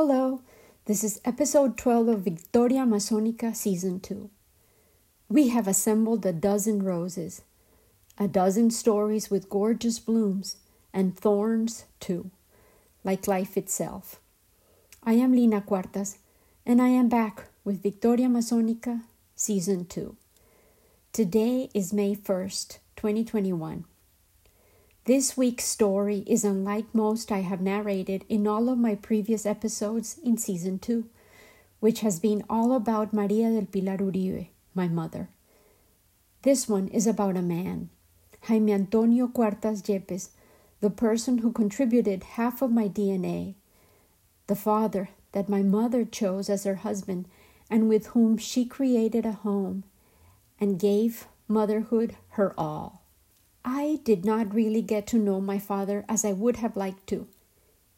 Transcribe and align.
Hello, 0.00 0.42
this 0.84 1.02
is 1.02 1.20
episode 1.24 1.76
12 1.76 2.06
of 2.06 2.20
Victoria 2.20 2.82
Masonica 2.82 3.52
Season 3.52 3.98
2. 3.98 4.30
We 5.28 5.48
have 5.48 5.66
assembled 5.66 6.24
a 6.24 6.32
dozen 6.32 6.84
roses, 6.84 7.42
a 8.16 8.28
dozen 8.28 8.70
stories 8.70 9.28
with 9.28 9.48
gorgeous 9.48 9.98
blooms, 9.98 10.58
and 10.94 11.18
thorns 11.18 11.86
too, 11.98 12.30
like 13.02 13.26
life 13.26 13.56
itself. 13.56 14.20
I 15.02 15.14
am 15.14 15.32
Lina 15.32 15.62
Cuartas, 15.62 16.18
and 16.64 16.80
I 16.80 16.90
am 16.90 17.08
back 17.08 17.46
with 17.64 17.82
Victoria 17.82 18.28
Masonica 18.28 19.02
Season 19.34 19.84
2. 19.84 20.14
Today 21.12 21.70
is 21.74 21.92
May 21.92 22.14
1st, 22.14 22.78
2021. 22.94 23.84
This 25.08 25.38
week's 25.38 25.64
story 25.64 26.22
is 26.26 26.44
unlike 26.44 26.94
most 26.94 27.32
I 27.32 27.38
have 27.38 27.62
narrated 27.62 28.26
in 28.28 28.46
all 28.46 28.68
of 28.68 28.76
my 28.76 28.94
previous 28.94 29.46
episodes 29.46 30.20
in 30.22 30.36
season 30.36 30.78
2, 30.80 31.06
which 31.80 32.00
has 32.00 32.20
been 32.20 32.44
all 32.50 32.74
about 32.74 33.14
Maria 33.14 33.48
del 33.50 33.64
Pilar 33.64 33.96
Uribe, 33.96 34.48
my 34.74 34.86
mother. 34.86 35.30
This 36.42 36.68
one 36.68 36.88
is 36.88 37.06
about 37.06 37.38
a 37.38 37.40
man, 37.40 37.88
Jaime 38.48 38.74
Antonio 38.74 39.28
Cuartas 39.28 39.80
Yepes, 39.80 40.28
the 40.82 40.90
person 40.90 41.38
who 41.38 41.52
contributed 41.52 42.36
half 42.36 42.60
of 42.60 42.70
my 42.70 42.86
DNA, 42.86 43.54
the 44.46 44.54
father 44.54 45.08
that 45.32 45.48
my 45.48 45.62
mother 45.62 46.04
chose 46.04 46.50
as 46.50 46.64
her 46.64 46.84
husband 46.84 47.26
and 47.70 47.88
with 47.88 48.08
whom 48.08 48.36
she 48.36 48.66
created 48.66 49.24
a 49.24 49.32
home 49.32 49.84
and 50.60 50.78
gave 50.78 51.28
motherhood 51.48 52.14
her 52.32 52.52
all. 52.58 52.97
I 53.70 54.00
did 54.02 54.24
not 54.24 54.54
really 54.54 54.80
get 54.80 55.06
to 55.08 55.18
know 55.18 55.42
my 55.42 55.58
father 55.58 56.06
as 56.08 56.24
I 56.24 56.32
would 56.32 56.56
have 56.56 56.74
liked 56.74 57.06
to. 57.08 57.26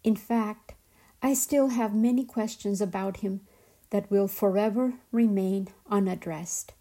In 0.03 0.17
fact, 0.17 0.75
I 1.23 1.33
still 1.33 1.69
have 1.69 1.95
many 1.95 2.25
questions 2.25 2.81
about 2.81 3.19
him 3.19 3.43
that 3.91 4.11
will 4.11 4.27
forever 4.27 4.95
remain 5.13 5.69
unaddressed. 5.89 6.73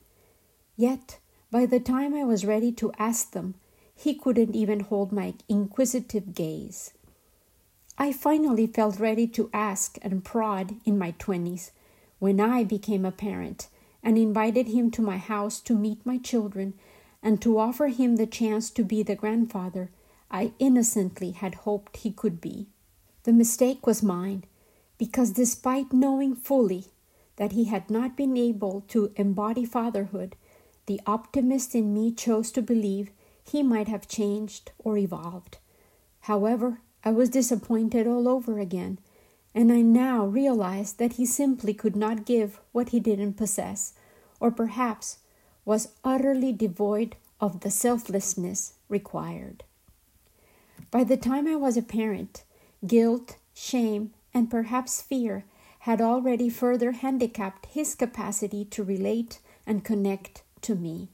Yet, 0.75 1.19
by 1.51 1.67
the 1.67 1.79
time 1.79 2.15
I 2.15 2.23
was 2.23 2.45
ready 2.45 2.71
to 2.73 2.91
ask 2.97 3.29
them, 3.31 3.53
he 3.95 4.15
couldn't 4.15 4.55
even 4.55 4.79
hold 4.79 5.11
my 5.11 5.35
inquisitive 5.47 6.33
gaze. 6.33 6.91
I 7.95 8.11
finally 8.11 8.65
felt 8.65 8.99
ready 8.99 9.27
to 9.27 9.51
ask 9.53 9.99
and 10.01 10.25
prod 10.25 10.77
in 10.83 10.97
my 10.97 11.11
twenties 11.19 11.71
when 12.17 12.39
I 12.39 12.63
became 12.63 13.05
a 13.05 13.11
parent 13.11 13.67
and 14.01 14.17
invited 14.17 14.69
him 14.69 14.89
to 14.91 15.03
my 15.03 15.17
house 15.17 15.59
to 15.61 15.75
meet 15.75 16.03
my 16.07 16.17
children 16.17 16.73
and 17.21 17.41
to 17.41 17.57
offer 17.57 17.87
him 17.87 18.15
the 18.15 18.27
chance 18.27 18.69
to 18.71 18.83
be 18.83 19.03
the 19.03 19.15
grandfather 19.15 19.89
I 20.31 20.53
innocently 20.59 21.31
had 21.31 21.55
hoped 21.55 21.97
he 21.97 22.11
could 22.11 22.39
be. 22.39 22.67
The 23.23 23.33
mistake 23.33 23.85
was 23.85 24.03
mine, 24.03 24.43
because 24.97 25.31
despite 25.31 25.93
knowing 25.93 26.35
fully 26.35 26.85
that 27.37 27.53
he 27.53 27.65
had 27.65 27.89
not 27.89 28.15
been 28.15 28.37
able 28.37 28.81
to 28.89 29.11
embody 29.15 29.65
fatherhood, 29.65 30.35
the 30.85 31.01
optimist 31.05 31.75
in 31.75 31.93
me 31.93 32.11
chose 32.11 32.51
to 32.51 32.61
believe 32.61 33.11
he 33.43 33.63
might 33.63 33.87
have 33.87 34.07
changed 34.07 34.71
or 34.77 34.97
evolved. 34.97 35.57
However, 36.21 36.81
I 37.03 37.11
was 37.11 37.29
disappointed 37.29 38.07
all 38.07 38.27
over 38.27 38.59
again, 38.59 38.99
and 39.55 39.71
I 39.71 39.81
now 39.81 40.25
realized 40.25 40.99
that 40.99 41.13
he 41.13 41.25
simply 41.25 41.73
could 41.73 41.95
not 41.95 42.25
give 42.25 42.59
what 42.71 42.89
he 42.89 42.99
didn't 42.99 43.33
possess, 43.33 43.93
or 44.39 44.51
perhaps 44.51 45.17
was 45.69 45.89
utterly 46.03 46.51
devoid 46.51 47.15
of 47.39 47.59
the 47.59 47.69
selflessness 47.69 48.73
required. 48.87 49.63
By 50.89 51.03
the 51.03 51.15
time 51.15 51.47
I 51.47 51.57
was 51.57 51.77
a 51.77 51.83
parent, 51.83 52.43
guilt, 52.87 53.37
shame, 53.53 54.11
and 54.33 54.49
perhaps 54.49 54.99
fear 54.99 55.45
had 55.81 56.01
already 56.01 56.49
further 56.49 56.93
handicapped 56.93 57.67
his 57.67 57.93
capacity 57.93 58.65
to 58.65 58.83
relate 58.83 59.41
and 59.67 59.83
connect 59.83 60.41
to 60.61 60.73
me. 60.73 61.09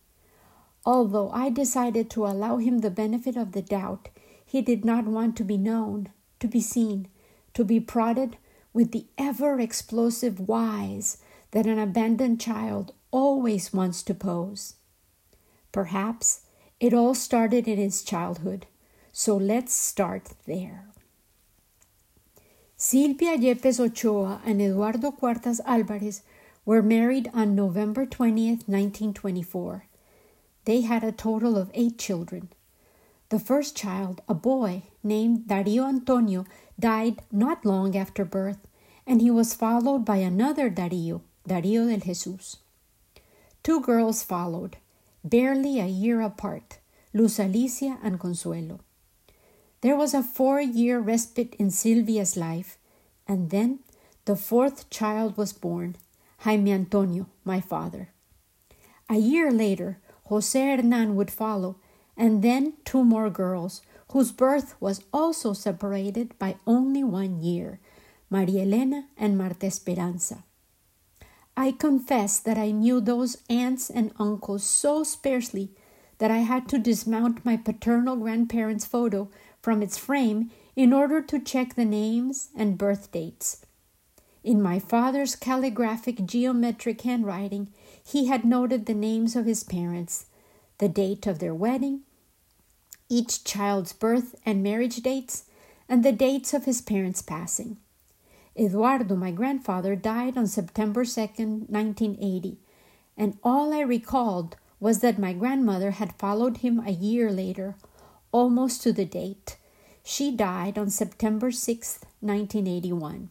Although 0.85 1.31
I 1.31 1.49
decided 1.49 2.09
to 2.11 2.25
allow 2.25 2.55
him 2.55 2.77
the 2.77 2.89
benefit 2.89 3.35
of 3.35 3.51
the 3.51 3.61
doubt, 3.61 4.07
he 4.45 4.61
did 4.61 4.85
not 4.85 5.03
want 5.03 5.35
to 5.35 5.43
be 5.43 5.57
known, 5.57 6.07
to 6.39 6.47
be 6.47 6.61
seen, 6.61 7.09
to 7.55 7.65
be 7.65 7.81
prodded 7.81 8.37
with 8.71 8.93
the 8.93 9.07
ever 9.17 9.59
explosive 9.59 10.39
whys 10.47 11.17
that 11.51 11.67
an 11.67 11.77
abandoned 11.77 12.39
child 12.39 12.93
always 13.15 13.71
wants 13.71 14.03
to 14.03 14.13
pose. 14.13 14.73
Perhaps 15.71 16.41
it 16.81 16.93
all 16.93 17.15
started 17.15 17.65
in 17.65 17.77
his 17.77 18.03
childhood, 18.03 18.67
so 19.13 19.37
let's 19.37 19.73
start 19.73 20.33
there. 20.45 20.89
Silvia 22.75 23.37
Yepes 23.37 23.79
Ochoa 23.79 24.41
and 24.45 24.61
Eduardo 24.61 25.11
Cuartas 25.11 25.61
Alvarez 25.65 26.23
were 26.65 26.81
married 26.83 27.31
on 27.33 27.55
November 27.55 28.05
20th, 28.05 28.67
1924. 28.67 29.85
They 30.65 30.81
had 30.81 31.05
a 31.05 31.13
total 31.13 31.57
of 31.57 31.71
eight 31.73 31.97
children. 31.97 32.49
The 33.29 33.39
first 33.39 33.77
child, 33.77 34.21
a 34.27 34.33
boy 34.33 34.83
named 35.03 35.47
Dario 35.47 35.85
Antonio, 35.85 36.45
died 36.77 37.21
not 37.31 37.65
long 37.65 37.95
after 37.95 38.25
birth, 38.25 38.59
and 39.07 39.21
he 39.21 39.31
was 39.31 39.53
followed 39.53 40.03
by 40.03 40.17
another 40.17 40.69
Dario, 40.69 41.21
Dario 41.47 41.87
del 41.87 41.99
Jesus. 41.99 42.57
Two 43.65 43.81
girls 43.81 44.21
followed, 44.21 44.77
barely 45.23 45.79
a 45.79 45.87
year 45.87 46.21
apart, 46.21 46.77
Luz 47.15 47.39
Alicia 47.39 47.97
and 48.03 48.19
Consuelo. 48.19 48.79
There 49.81 49.95
was 49.95 50.13
a 50.13 50.21
four 50.21 50.61
year 50.61 50.99
respite 50.99 51.55
in 51.57 51.71
Silvia's 51.71 52.37
life, 52.37 52.77
and 53.27 53.49
then 53.49 53.79
the 54.25 54.35
fourth 54.35 54.91
child 54.91 55.35
was 55.35 55.51
born, 55.51 55.95
Jaime 56.41 56.73
Antonio, 56.73 57.25
my 57.43 57.59
father. 57.59 58.09
A 59.09 59.17
year 59.17 59.51
later, 59.51 59.97
Jose 60.25 60.61
Hernan 60.61 61.15
would 61.15 61.31
follow, 61.31 61.77
and 62.15 62.43
then 62.43 62.73
two 62.85 63.03
more 63.03 63.31
girls, 63.31 63.81
whose 64.11 64.31
birth 64.31 64.79
was 64.79 65.01
also 65.11 65.53
separated 65.53 66.37
by 66.37 66.57
only 66.67 67.03
one 67.03 67.41
year, 67.41 67.79
Maria 68.29 68.61
Elena 68.61 69.07
and 69.17 69.35
Marta 69.35 69.65
Esperanza. 69.65 70.43
I 71.57 71.71
confess 71.71 72.39
that 72.39 72.57
I 72.57 72.71
knew 72.71 72.99
those 72.99 73.37
aunts 73.49 73.89
and 73.89 74.11
uncles 74.19 74.63
so 74.63 75.03
sparsely 75.03 75.71
that 76.17 76.31
I 76.31 76.39
had 76.39 76.67
to 76.69 76.77
dismount 76.77 77.45
my 77.45 77.55
paternal 77.57 78.15
grandparents' 78.17 78.85
photo 78.85 79.29
from 79.61 79.81
its 79.81 79.97
frame 79.97 80.51
in 80.75 80.91
order 80.91 81.21
to 81.21 81.39
check 81.39 81.75
the 81.75 81.85
names 81.85 82.49
and 82.55 82.77
birth 82.77 83.11
dates. 83.11 83.65
In 84.43 84.61
my 84.61 84.79
father's 84.79 85.35
calligraphic 85.35 86.25
geometric 86.25 87.01
handwriting, 87.01 87.69
he 88.03 88.27
had 88.27 88.45
noted 88.45 88.85
the 88.85 88.93
names 88.93 89.35
of 89.35 89.45
his 89.45 89.63
parents, 89.63 90.27
the 90.77 90.89
date 90.89 91.25
of 91.25 91.39
their 91.39 91.55
wedding, 91.55 92.01
each 93.09 93.43
child's 93.43 93.93
birth 93.93 94.35
and 94.45 94.61
marriage 94.61 94.97
dates, 94.97 95.45
and 95.87 96.03
the 96.03 96.11
dates 96.11 96.53
of 96.53 96.65
his 96.65 96.81
parents' 96.81 97.21
passing. 97.21 97.77
Eduardo, 98.57 99.15
my 99.15 99.31
grandfather, 99.31 99.95
died 99.95 100.37
on 100.37 100.47
September 100.47 101.03
2nd, 101.03 101.69
1980, 101.69 102.57
and 103.17 103.37
all 103.43 103.73
I 103.73 103.81
recalled 103.81 104.55
was 104.79 104.99
that 104.99 105.19
my 105.19 105.33
grandmother 105.33 105.91
had 105.91 106.17
followed 106.17 106.57
him 106.57 106.79
a 106.79 106.91
year 106.91 107.31
later, 107.31 107.75
almost 108.31 108.81
to 108.83 108.93
the 108.93 109.05
date. 109.05 109.57
She 110.03 110.31
died 110.31 110.77
on 110.77 110.89
September 110.89 111.51
6, 111.51 111.99
1981. 112.21 113.29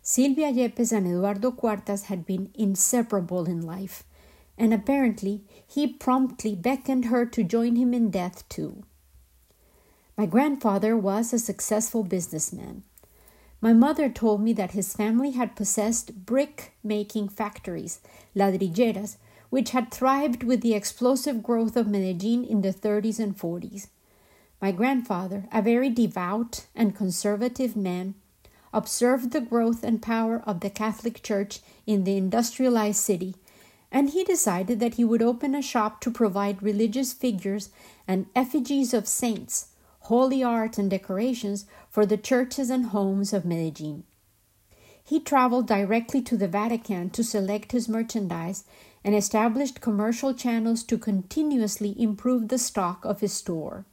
Silvia 0.00 0.50
Yepes 0.50 0.92
and 0.92 1.06
Eduardo 1.06 1.50
Cuartas 1.50 2.04
had 2.04 2.24
been 2.24 2.50
inseparable 2.54 3.44
in 3.44 3.60
life, 3.60 4.04
and 4.56 4.72
apparently 4.72 5.44
he 5.66 5.86
promptly 5.86 6.54
beckoned 6.54 7.06
her 7.06 7.26
to 7.26 7.44
join 7.44 7.76
him 7.76 7.92
in 7.92 8.10
death 8.10 8.48
too. 8.48 8.82
My 10.16 10.24
grandfather 10.24 10.96
was 10.96 11.32
a 11.32 11.38
successful 11.38 12.02
businessman. 12.02 12.84
My 13.60 13.72
mother 13.72 14.08
told 14.08 14.40
me 14.40 14.52
that 14.52 14.70
his 14.70 14.94
family 14.94 15.32
had 15.32 15.56
possessed 15.56 16.24
brick 16.24 16.74
making 16.84 17.30
factories, 17.30 18.00
ladrilleras, 18.36 19.16
which 19.50 19.70
had 19.70 19.90
thrived 19.90 20.44
with 20.44 20.60
the 20.60 20.74
explosive 20.74 21.42
growth 21.42 21.76
of 21.76 21.88
Medellin 21.88 22.44
in 22.44 22.62
the 22.62 22.72
30s 22.72 23.18
and 23.18 23.36
40s. 23.36 23.88
My 24.62 24.70
grandfather, 24.70 25.48
a 25.50 25.60
very 25.60 25.90
devout 25.90 26.66
and 26.74 26.94
conservative 26.94 27.74
man, 27.74 28.14
observed 28.72 29.32
the 29.32 29.40
growth 29.40 29.82
and 29.82 30.00
power 30.00 30.40
of 30.46 30.60
the 30.60 30.70
Catholic 30.70 31.22
Church 31.22 31.60
in 31.84 32.04
the 32.04 32.16
industrialized 32.16 33.00
city, 33.00 33.34
and 33.90 34.10
he 34.10 34.22
decided 34.22 34.78
that 34.78 34.94
he 34.94 35.04
would 35.04 35.22
open 35.22 35.54
a 35.56 35.62
shop 35.62 36.00
to 36.02 36.10
provide 36.12 36.62
religious 36.62 37.12
figures 37.12 37.70
and 38.06 38.26
effigies 38.36 38.94
of 38.94 39.08
saints 39.08 39.68
holy 40.08 40.42
art 40.42 40.78
and 40.78 40.88
decorations 40.88 41.66
for 41.90 42.06
the 42.06 42.16
churches 42.16 42.70
and 42.70 42.86
homes 42.86 43.34
of 43.34 43.44
Medellin. 43.44 44.04
He 45.04 45.20
traveled 45.20 45.66
directly 45.66 46.22
to 46.22 46.36
the 46.36 46.48
Vatican 46.48 47.10
to 47.10 47.22
select 47.22 47.72
his 47.72 47.90
merchandise 47.90 48.64
and 49.04 49.14
established 49.14 49.82
commercial 49.82 50.32
channels 50.32 50.82
to 50.84 50.96
continuously 50.96 51.94
improve 52.00 52.48
the 52.48 52.58
stock 52.58 53.04
of 53.04 53.20
his 53.20 53.34
store. 53.34 53.84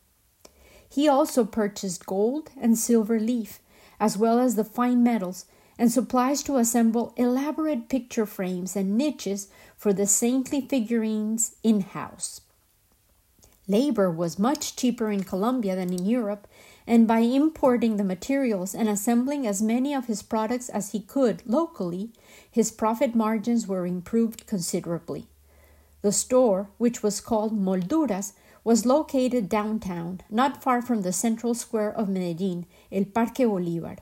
He 0.89 1.06
also 1.09 1.44
purchased 1.44 2.06
gold 2.06 2.50
and 2.56 2.77
silver 2.77 3.19
leaf, 3.19 3.59
as 4.00 4.18
well 4.18 4.39
as 4.39 4.56
the 4.56 4.63
fine 4.63 5.03
metals, 5.03 5.45
and 5.77 5.91
supplies 5.91 6.41
to 6.44 6.56
assemble 6.56 7.13
elaborate 7.18 7.89
picture 7.89 8.25
frames 8.25 8.77
and 8.77 8.97
niches 8.97 9.50
for 9.75 9.91
the 9.91 10.07
saintly 10.07 10.61
figurines 10.61 11.57
in 11.61 11.81
house. 11.81 12.39
Labor 13.67 14.12
was 14.12 14.38
much 14.38 14.75
cheaper 14.75 15.09
in 15.09 15.23
Colombia 15.23 15.75
than 15.75 15.91
in 15.91 16.06
Europe, 16.06 16.47
and 16.85 17.07
by 17.07 17.19
importing 17.19 17.97
the 17.97 18.03
materials 18.03 18.75
and 18.75 18.88
assembling 18.88 19.47
as 19.47 19.62
many 19.62 19.94
of 19.94 20.06
his 20.06 20.21
products 20.21 20.69
as 20.69 20.91
he 20.91 21.00
could 21.00 21.41
locally, 21.47 22.12
his 22.50 22.71
profit 22.71 23.15
margins 23.15 23.67
were 23.67 23.88
improved 23.88 24.45
considerably. 24.45 25.25
The 26.03 26.12
store, 26.12 26.69
which 26.77 27.01
was 27.01 27.19
called 27.19 27.59
Molduras, 27.59 28.33
was 28.63 28.85
located 28.85 29.50
downtown, 29.50 30.21
not 30.29 30.61
far 30.61 30.81
from 30.81 31.01
the 31.01 31.11
central 31.11 31.56
square 31.56 31.91
of 31.91 32.07
Medellin, 32.07 32.68
El 32.91 33.06
Parque 33.06 33.38
Bolivar. 33.38 33.97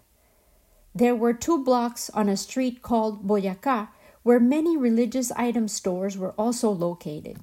There 0.94 1.16
were 1.16 1.33
two 1.33 1.63
blocks 1.63 2.09
on 2.09 2.27
a 2.27 2.36
street 2.36 2.81
called 2.81 3.25
Boyacá, 3.25 3.89
where 4.24 4.39
many 4.39 4.75
religious 4.75 5.31
item 5.31 5.68
stores 5.68 6.18
were 6.18 6.31
also 6.31 6.69
located. 6.69 7.39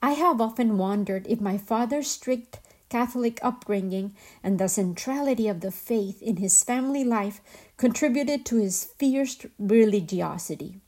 I 0.00 0.12
have 0.12 0.40
often 0.40 0.78
wondered 0.78 1.26
if 1.28 1.40
my 1.40 1.58
father's 1.58 2.10
strict 2.10 2.60
Catholic 2.88 3.38
upbringing 3.42 4.14
and 4.42 4.58
the 4.58 4.68
centrality 4.68 5.48
of 5.48 5.60
the 5.60 5.70
faith 5.70 6.22
in 6.22 6.36
his 6.36 6.62
family 6.62 7.04
life 7.04 7.40
contributed 7.76 8.46
to 8.46 8.56
his 8.56 8.84
fierce 8.84 9.44
religiosity. 9.58 10.80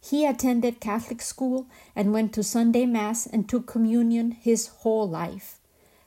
He 0.00 0.24
attended 0.24 0.80
Catholic 0.80 1.20
school 1.20 1.66
and 1.94 2.12
went 2.12 2.32
to 2.34 2.42
Sunday 2.42 2.86
Mass 2.86 3.26
and 3.26 3.48
took 3.48 3.66
communion 3.66 4.30
his 4.30 4.68
whole 4.68 5.08
life. 5.08 5.58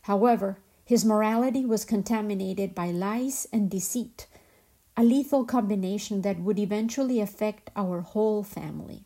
However, 0.03 0.59
his 0.85 1.05
morality 1.05 1.65
was 1.65 1.85
contaminated 1.85 2.73
by 2.73 2.91
lies 2.91 3.47
and 3.53 3.69
deceit, 3.69 4.27
a 4.97 5.03
lethal 5.03 5.45
combination 5.45 6.21
that 6.21 6.39
would 6.39 6.57
eventually 6.57 7.19
affect 7.19 7.69
our 7.75 8.01
whole 8.01 8.43
family. 8.43 9.05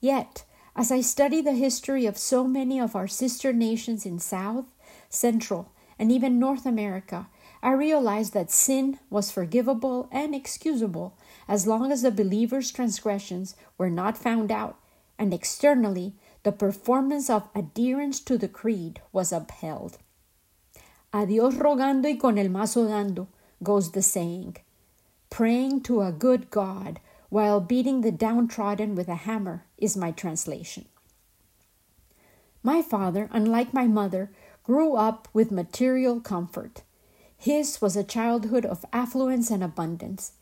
Yet, 0.00 0.44
as 0.76 0.90
I 0.92 1.00
study 1.00 1.40
the 1.40 1.52
history 1.52 2.06
of 2.06 2.16
so 2.16 2.44
many 2.44 2.78
of 2.78 2.94
our 2.94 3.08
sister 3.08 3.52
nations 3.52 4.06
in 4.06 4.18
South, 4.18 4.66
Central, 5.08 5.72
and 5.98 6.10
even 6.10 6.38
North 6.38 6.64
America, 6.64 7.28
I 7.62 7.72
realize 7.72 8.30
that 8.30 8.50
sin 8.50 8.98
was 9.10 9.30
forgivable 9.30 10.08
and 10.10 10.34
excusable 10.34 11.18
as 11.46 11.66
long 11.66 11.92
as 11.92 12.02
the 12.02 12.10
believer's 12.10 12.70
transgressions 12.70 13.54
were 13.76 13.90
not 13.90 14.16
found 14.16 14.50
out, 14.50 14.78
and 15.18 15.34
externally 15.34 16.14
the 16.42 16.52
performance 16.52 17.28
of 17.28 17.48
adherence 17.54 18.20
to 18.20 18.38
the 18.38 18.48
creed 18.48 19.02
was 19.12 19.32
upheld. 19.32 19.98
A 21.12 21.26
Dios 21.26 21.54
rogando 21.56 22.04
y 22.04 22.16
con 22.16 22.38
el 22.38 22.48
mazo 22.48 22.88
dando 22.88 23.28
goes 23.62 23.90
the 23.90 24.00
saying. 24.00 24.56
Praying 25.28 25.82
to 25.82 26.00
a 26.00 26.12
good 26.12 26.50
God 26.50 27.00
while 27.30 27.60
beating 27.60 28.02
the 28.02 28.12
downtrodden 28.12 28.94
with 28.94 29.08
a 29.08 29.14
hammer 29.14 29.64
is 29.78 29.96
my 29.96 30.10
translation. 30.10 30.84
My 32.62 32.82
father, 32.82 33.28
unlike 33.32 33.72
my 33.72 33.86
mother, 33.86 34.30
grew 34.64 34.94
up 34.94 35.28
with 35.32 35.50
material 35.50 36.20
comfort. 36.20 36.82
His 37.38 37.80
was 37.80 37.96
a 37.96 38.04
childhood 38.04 38.66
of 38.66 38.84
affluence 38.92 39.50
and 39.50 39.64
abundance. 39.64 40.32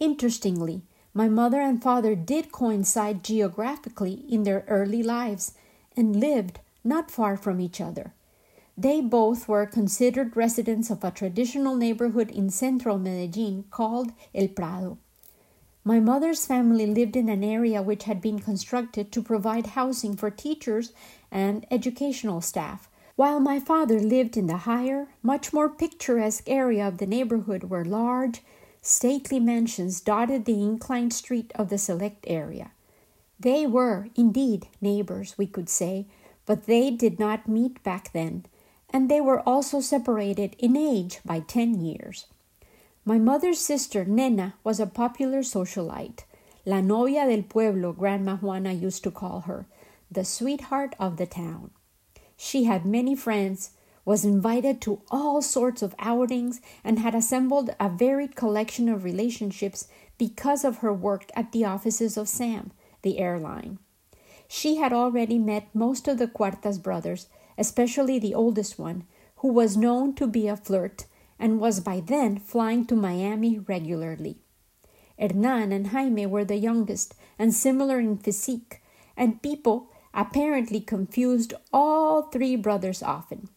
Interestingly, 0.00 0.82
my 1.12 1.28
mother 1.28 1.60
and 1.60 1.82
father 1.82 2.14
did 2.14 2.52
coincide 2.52 3.22
geographically 3.22 4.24
in 4.28 4.44
their 4.44 4.64
early 4.68 5.02
lives 5.02 5.52
and 5.96 6.16
lived 6.16 6.60
not 6.82 7.10
far 7.10 7.36
from 7.36 7.60
each 7.60 7.80
other. 7.80 8.14
They 8.78 9.00
both 9.02 9.48
were 9.48 9.66
considered 9.66 10.36
residents 10.36 10.88
of 10.88 11.04
a 11.04 11.10
traditional 11.10 11.74
neighborhood 11.74 12.30
in 12.30 12.48
central 12.48 12.98
Medellin 12.98 13.64
called 13.70 14.12
El 14.34 14.48
Prado. 14.48 14.96
My 15.82 15.98
mother's 15.98 16.44
family 16.44 16.86
lived 16.86 17.16
in 17.16 17.30
an 17.30 17.42
area 17.42 17.80
which 17.80 18.04
had 18.04 18.20
been 18.20 18.38
constructed 18.38 19.10
to 19.12 19.22
provide 19.22 19.68
housing 19.68 20.14
for 20.14 20.30
teachers 20.30 20.92
and 21.30 21.66
educational 21.70 22.42
staff, 22.42 22.88
while 23.16 23.40
my 23.40 23.58
father 23.58 23.98
lived 23.98 24.36
in 24.36 24.46
the 24.46 24.58
higher, 24.58 25.08
much 25.22 25.52
more 25.52 25.70
picturesque 25.70 26.44
area 26.46 26.86
of 26.86 26.98
the 26.98 27.06
neighborhood 27.06 27.64
where 27.64 27.84
large, 27.84 28.42
stately 28.82 29.40
mansions 29.40 30.00
dotted 30.00 30.44
the 30.44 30.62
inclined 30.62 31.12
street 31.12 31.50
of 31.54 31.70
the 31.70 31.78
select 31.78 32.24
area. 32.28 32.72
They 33.38 33.66
were, 33.66 34.08
indeed, 34.14 34.68
neighbors, 34.82 35.36
we 35.38 35.46
could 35.46 35.70
say, 35.70 36.06
but 36.44 36.66
they 36.66 36.90
did 36.90 37.18
not 37.18 37.48
meet 37.48 37.82
back 37.82 38.12
then, 38.12 38.44
and 38.90 39.10
they 39.10 39.20
were 39.20 39.40
also 39.48 39.80
separated 39.80 40.56
in 40.58 40.76
age 40.76 41.20
by 41.24 41.40
ten 41.40 41.80
years. 41.80 42.26
My 43.04 43.18
mother's 43.18 43.58
sister, 43.58 44.04
Nena, 44.04 44.54
was 44.62 44.78
a 44.78 44.86
popular 44.86 45.40
socialite. 45.40 46.24
La 46.66 46.82
novia 46.82 47.26
del 47.26 47.42
pueblo, 47.42 47.92
Grandma 47.92 48.36
Juana 48.36 48.72
used 48.72 49.02
to 49.04 49.10
call 49.10 49.40
her, 49.40 49.66
the 50.10 50.24
sweetheart 50.24 50.94
of 51.00 51.16
the 51.16 51.24
town. 51.24 51.70
She 52.36 52.64
had 52.64 52.84
many 52.84 53.14
friends, 53.14 53.70
was 54.04 54.24
invited 54.24 54.82
to 54.82 55.00
all 55.10 55.40
sorts 55.40 55.80
of 55.80 55.94
outings, 55.98 56.60
and 56.84 56.98
had 56.98 57.14
assembled 57.14 57.70
a 57.80 57.88
varied 57.88 58.36
collection 58.36 58.88
of 58.88 59.04
relationships 59.04 59.88
because 60.18 60.62
of 60.62 60.78
her 60.78 60.92
work 60.92 61.30
at 61.34 61.52
the 61.52 61.64
offices 61.64 62.18
of 62.18 62.28
SAM, 62.28 62.70
the 63.00 63.18
airline. 63.18 63.78
She 64.46 64.76
had 64.76 64.92
already 64.92 65.38
met 65.38 65.74
most 65.74 66.06
of 66.06 66.18
the 66.18 66.28
Cuartas 66.28 66.78
brothers, 66.78 67.28
especially 67.56 68.18
the 68.18 68.34
oldest 68.34 68.78
one, 68.78 69.04
who 69.36 69.48
was 69.48 69.76
known 69.76 70.14
to 70.16 70.26
be 70.26 70.48
a 70.48 70.56
flirt 70.56 71.06
and 71.40 71.58
was 71.58 71.80
by 71.80 71.98
then 71.98 72.38
flying 72.38 72.84
to 72.84 72.94
Miami 72.94 73.58
regularly. 73.58 74.36
Hernan 75.18 75.72
and 75.72 75.88
Jaime 75.88 76.26
were 76.26 76.44
the 76.44 76.56
youngest 76.56 77.14
and 77.38 77.52
similar 77.52 77.98
in 77.98 78.18
physique, 78.18 78.82
and 79.16 79.42
people 79.42 79.88
apparently 80.14 80.80
confused 80.80 81.54
all 81.72 82.22
three 82.22 82.56
brothers 82.56 83.02
often. 83.02 83.48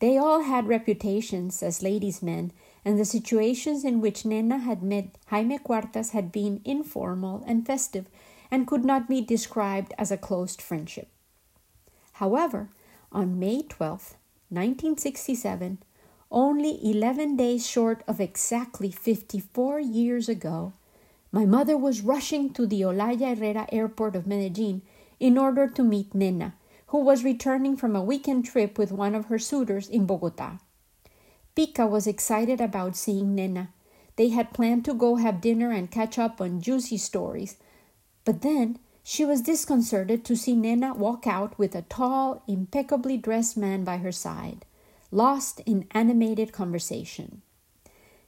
They 0.00 0.16
all 0.16 0.42
had 0.42 0.66
reputations 0.66 1.62
as 1.62 1.82
ladies' 1.82 2.22
men, 2.22 2.52
and 2.84 2.98
the 2.98 3.04
situations 3.04 3.84
in 3.84 4.00
which 4.00 4.24
Nena 4.24 4.58
had 4.58 4.82
met 4.82 5.16
Jaime 5.26 5.58
Cuartas 5.58 6.10
had 6.10 6.32
been 6.32 6.60
informal 6.64 7.44
and 7.46 7.64
festive 7.64 8.06
and 8.50 8.66
could 8.66 8.84
not 8.84 9.08
be 9.08 9.20
described 9.20 9.94
as 9.98 10.10
a 10.10 10.16
close 10.16 10.56
friendship. 10.56 11.08
However, 12.14 12.68
on 13.12 13.38
May 13.38 13.62
12, 13.62 14.16
1967, 14.48 15.78
only 16.32 16.80
11 16.82 17.36
days 17.36 17.66
short 17.66 18.02
of 18.08 18.20
exactly 18.20 18.90
54 18.90 19.78
years 19.80 20.28
ago, 20.28 20.72
my 21.30 21.44
mother 21.44 21.76
was 21.76 22.00
rushing 22.00 22.52
to 22.54 22.66
the 22.66 22.80
Olaya 22.80 23.36
Herrera 23.36 23.68
airport 23.70 24.16
of 24.16 24.26
Medellin 24.26 24.82
in 25.20 25.38
order 25.38 25.68
to 25.68 25.84
meet 25.84 26.14
Nena, 26.14 26.54
who 26.88 26.98
was 26.98 27.22
returning 27.24 27.76
from 27.76 27.94
a 27.94 28.02
weekend 28.02 28.44
trip 28.44 28.76
with 28.76 28.90
one 28.90 29.14
of 29.14 29.26
her 29.26 29.38
suitors 29.38 29.88
in 29.88 30.06
Bogota. 30.06 30.58
Pica 31.54 31.86
was 31.86 32.06
excited 32.06 32.60
about 32.60 32.96
seeing 32.96 33.34
Nena. 33.34 33.68
They 34.16 34.30
had 34.30 34.52
planned 34.52 34.84
to 34.86 34.94
go 34.94 35.16
have 35.16 35.40
dinner 35.40 35.70
and 35.70 35.90
catch 35.90 36.18
up 36.18 36.40
on 36.40 36.60
juicy 36.60 36.96
stories. 36.96 37.56
But 38.24 38.42
then 38.42 38.78
she 39.02 39.24
was 39.24 39.42
disconcerted 39.42 40.24
to 40.24 40.36
see 40.36 40.54
Nena 40.54 40.94
walk 40.94 41.26
out 41.26 41.58
with 41.58 41.74
a 41.74 41.82
tall, 41.82 42.42
impeccably 42.46 43.16
dressed 43.16 43.56
man 43.56 43.84
by 43.84 43.98
her 43.98 44.12
side, 44.12 44.64
lost 45.12 45.60
in 45.60 45.86
animated 45.92 46.52
conversation. 46.52 47.42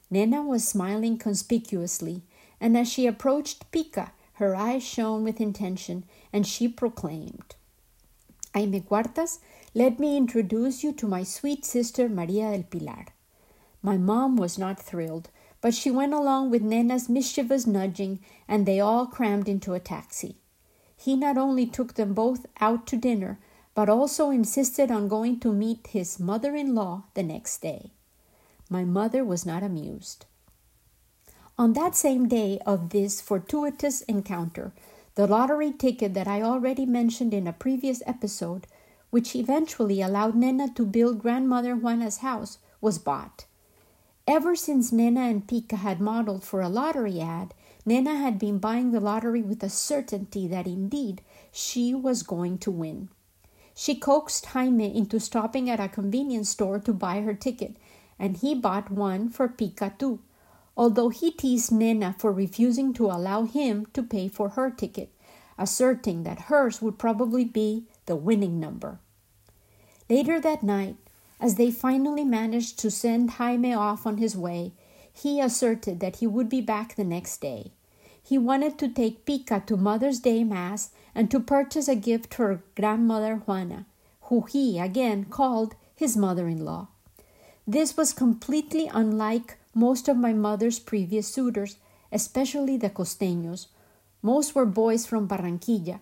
Nena 0.09 0.41
was 0.41 0.65
smiling 0.65 1.17
conspicuously, 1.17 2.23
and 2.61 2.77
as 2.77 2.87
she 2.87 3.07
approached 3.07 3.69
Pica, 3.71 4.13
her 4.33 4.55
eyes 4.55 4.83
shone 4.83 5.23
with 5.23 5.41
intention, 5.41 6.05
and 6.31 6.45
she 6.45 6.67
proclaimed, 6.67 7.55
Jaime 8.53 8.79
Cuartas, 8.81 9.39
let 9.73 9.99
me 9.99 10.15
introduce 10.15 10.83
you 10.83 10.93
to 10.93 11.07
my 11.07 11.23
sweet 11.23 11.65
sister 11.65 12.07
Maria 12.07 12.51
del 12.51 12.63
Pilar. 12.63 13.07
My 13.81 13.97
mom 13.97 14.37
was 14.37 14.57
not 14.57 14.79
thrilled, 14.81 15.29
but 15.61 15.73
she 15.73 15.91
went 15.91 16.13
along 16.13 16.51
with 16.51 16.61
Nena's 16.61 17.09
mischievous 17.09 17.65
nudging, 17.65 18.19
and 18.47 18.65
they 18.65 18.79
all 18.79 19.07
crammed 19.07 19.49
into 19.49 19.73
a 19.73 19.79
taxi. 19.79 20.37
He 20.95 21.15
not 21.15 21.37
only 21.37 21.65
took 21.65 21.95
them 21.95 22.13
both 22.13 22.45
out 22.61 22.87
to 22.87 22.97
dinner, 22.97 23.39
but 23.75 23.89
also 23.89 24.31
insisted 24.31 24.89
on 24.89 25.07
going 25.07 25.39
to 25.41 25.53
meet 25.53 25.87
his 25.87 26.19
mother 26.19 26.55
in 26.55 26.73
law 26.73 27.03
the 27.13 27.21
next 27.21 27.61
day. 27.61 27.91
My 28.69 28.83
mother 28.83 29.23
was 29.23 29.45
not 29.45 29.61
amused. 29.61 30.25
On 31.57 31.73
that 31.73 31.95
same 31.95 32.27
day 32.27 32.59
of 32.65 32.89
this 32.89 33.21
fortuitous 33.21 34.01
encounter, 34.03 34.73
the 35.15 35.27
lottery 35.27 35.71
ticket 35.71 36.13
that 36.13 36.27
I 36.27 36.41
already 36.41 36.85
mentioned 36.85 37.33
in 37.33 37.47
a 37.47 37.53
previous 37.53 38.01
episode, 38.05 38.65
which 39.09 39.35
eventually 39.35 40.01
allowed 40.01 40.35
Nena 40.35 40.73
to 40.73 40.85
build 40.85 41.21
grandmother 41.21 41.75
Juana's 41.75 42.17
house, 42.17 42.57
was 42.81 42.97
bought. 42.97 43.45
Ever 44.27 44.55
since 44.55 44.91
Nena 44.91 45.21
and 45.21 45.47
Pica 45.47 45.77
had 45.77 46.01
modeled 46.01 46.43
for 46.43 46.61
a 46.61 46.69
lottery 46.69 47.21
ad, 47.21 47.53
Nena 47.85 48.15
had 48.15 48.39
been 48.39 48.57
buying 48.57 48.91
the 48.91 48.99
lottery 48.99 49.41
with 49.41 49.61
a 49.63 49.69
certainty 49.69 50.47
that 50.47 50.65
indeed 50.65 51.21
she 51.51 51.93
was 51.93 52.23
going 52.23 52.57
to 52.57 52.71
win. 52.71 53.09
She 53.75 53.95
coaxed 53.95 54.47
Jaime 54.47 54.97
into 54.97 55.19
stopping 55.19 55.69
at 55.69 55.79
a 55.79 55.87
convenience 55.87 56.49
store 56.49 56.79
to 56.79 56.93
buy 56.93 57.21
her 57.21 57.35
ticket, 57.35 57.77
and 58.17 58.37
he 58.37 58.55
bought 58.55 58.89
one 58.89 59.29
for 59.29 59.47
Pica 59.47 59.93
too 59.99 60.21
although 60.77 61.09
he 61.09 61.31
teased 61.31 61.71
Nena 61.71 62.15
for 62.17 62.31
refusing 62.31 62.93
to 62.93 63.05
allow 63.05 63.43
him 63.43 63.85
to 63.93 64.03
pay 64.03 64.27
for 64.27 64.49
her 64.49 64.69
ticket, 64.69 65.09
asserting 65.57 66.23
that 66.23 66.41
hers 66.41 66.81
would 66.81 66.99
probably 66.99 67.45
be 67.45 67.85
the 68.05 68.15
winning 68.15 68.59
number. 68.59 68.99
Later 70.09 70.39
that 70.39 70.63
night, 70.63 70.97
as 71.39 71.55
they 71.55 71.71
finally 71.71 72.23
managed 72.23 72.77
to 72.79 72.91
send 72.91 73.31
Jaime 73.31 73.73
off 73.73 74.05
on 74.05 74.17
his 74.17 74.35
way, 74.35 74.73
he 75.11 75.39
asserted 75.39 75.99
that 76.01 76.17
he 76.17 76.27
would 76.27 76.49
be 76.49 76.61
back 76.61 76.95
the 76.95 77.03
next 77.03 77.39
day. 77.39 77.71
He 78.21 78.37
wanted 78.37 78.77
to 78.79 78.89
take 78.89 79.25
Pica 79.25 79.63
to 79.67 79.77
Mother's 79.77 80.19
Day 80.19 80.43
Mass 80.43 80.89
and 81.15 81.31
to 81.31 81.39
purchase 81.39 81.87
a 81.87 81.95
gift 81.95 82.33
for 82.33 82.61
grandmother 82.75 83.41
Juana, 83.47 83.85
who 84.23 84.41
he 84.41 84.77
again 84.77 85.25
called 85.25 85.75
his 85.95 86.17
mother 86.17 86.47
in 86.47 86.63
law. 86.65 86.89
This 87.65 87.95
was 87.97 88.13
completely 88.13 88.87
unlike 88.93 89.57
most 89.73 90.07
of 90.07 90.17
my 90.17 90.33
mother's 90.33 90.77
previous 90.77 91.27
suitors, 91.27 91.77
especially 92.11 92.77
the 92.77 92.89
costeños. 92.89 93.67
Most 94.21 94.53
were 94.53 94.65
boys 94.65 95.05
from 95.05 95.27
Barranquilla. 95.27 95.99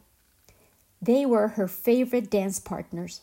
They 1.01 1.25
were 1.25 1.50
her 1.50 1.67
favorite 1.67 2.29
dance 2.29 2.60
partners. 2.60 3.22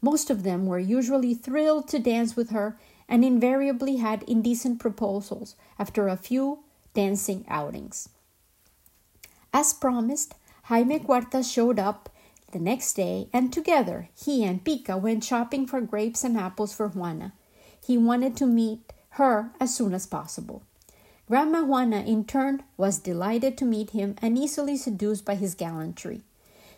Most 0.00 0.30
of 0.30 0.42
them 0.42 0.66
were 0.66 0.78
usually 0.78 1.34
thrilled 1.34 1.88
to 1.88 1.98
dance 1.98 2.36
with 2.36 2.50
her 2.50 2.78
and 3.08 3.24
invariably 3.24 3.96
had 3.96 4.22
indecent 4.24 4.78
proposals 4.80 5.54
after 5.78 6.08
a 6.08 6.16
few 6.16 6.60
dancing 6.94 7.44
outings. 7.48 8.08
As 9.52 9.72
promised, 9.72 10.34
Jaime 10.72 11.00
Cuartas 11.00 11.52
showed 11.52 11.78
up 11.78 12.08
the 12.52 12.58
next 12.58 12.94
day, 12.94 13.28
and 13.30 13.52
together 13.52 14.08
he 14.14 14.42
and 14.42 14.64
Pica 14.64 14.96
went 14.96 15.22
shopping 15.22 15.66
for 15.66 15.82
grapes 15.82 16.24
and 16.24 16.34
apples 16.34 16.72
for 16.72 16.88
Juana. 16.88 17.34
He 17.86 17.98
wanted 17.98 18.38
to 18.38 18.46
meet 18.46 18.90
her 19.20 19.52
as 19.60 19.76
soon 19.76 19.92
as 19.92 20.06
possible. 20.06 20.62
Grandma 21.28 21.62
Juana, 21.62 22.00
in 22.00 22.24
turn, 22.24 22.62
was 22.78 22.98
delighted 22.98 23.58
to 23.58 23.66
meet 23.66 23.90
him 23.90 24.16
and 24.22 24.38
easily 24.38 24.78
seduced 24.78 25.26
by 25.26 25.34
his 25.34 25.54
gallantry. 25.54 26.22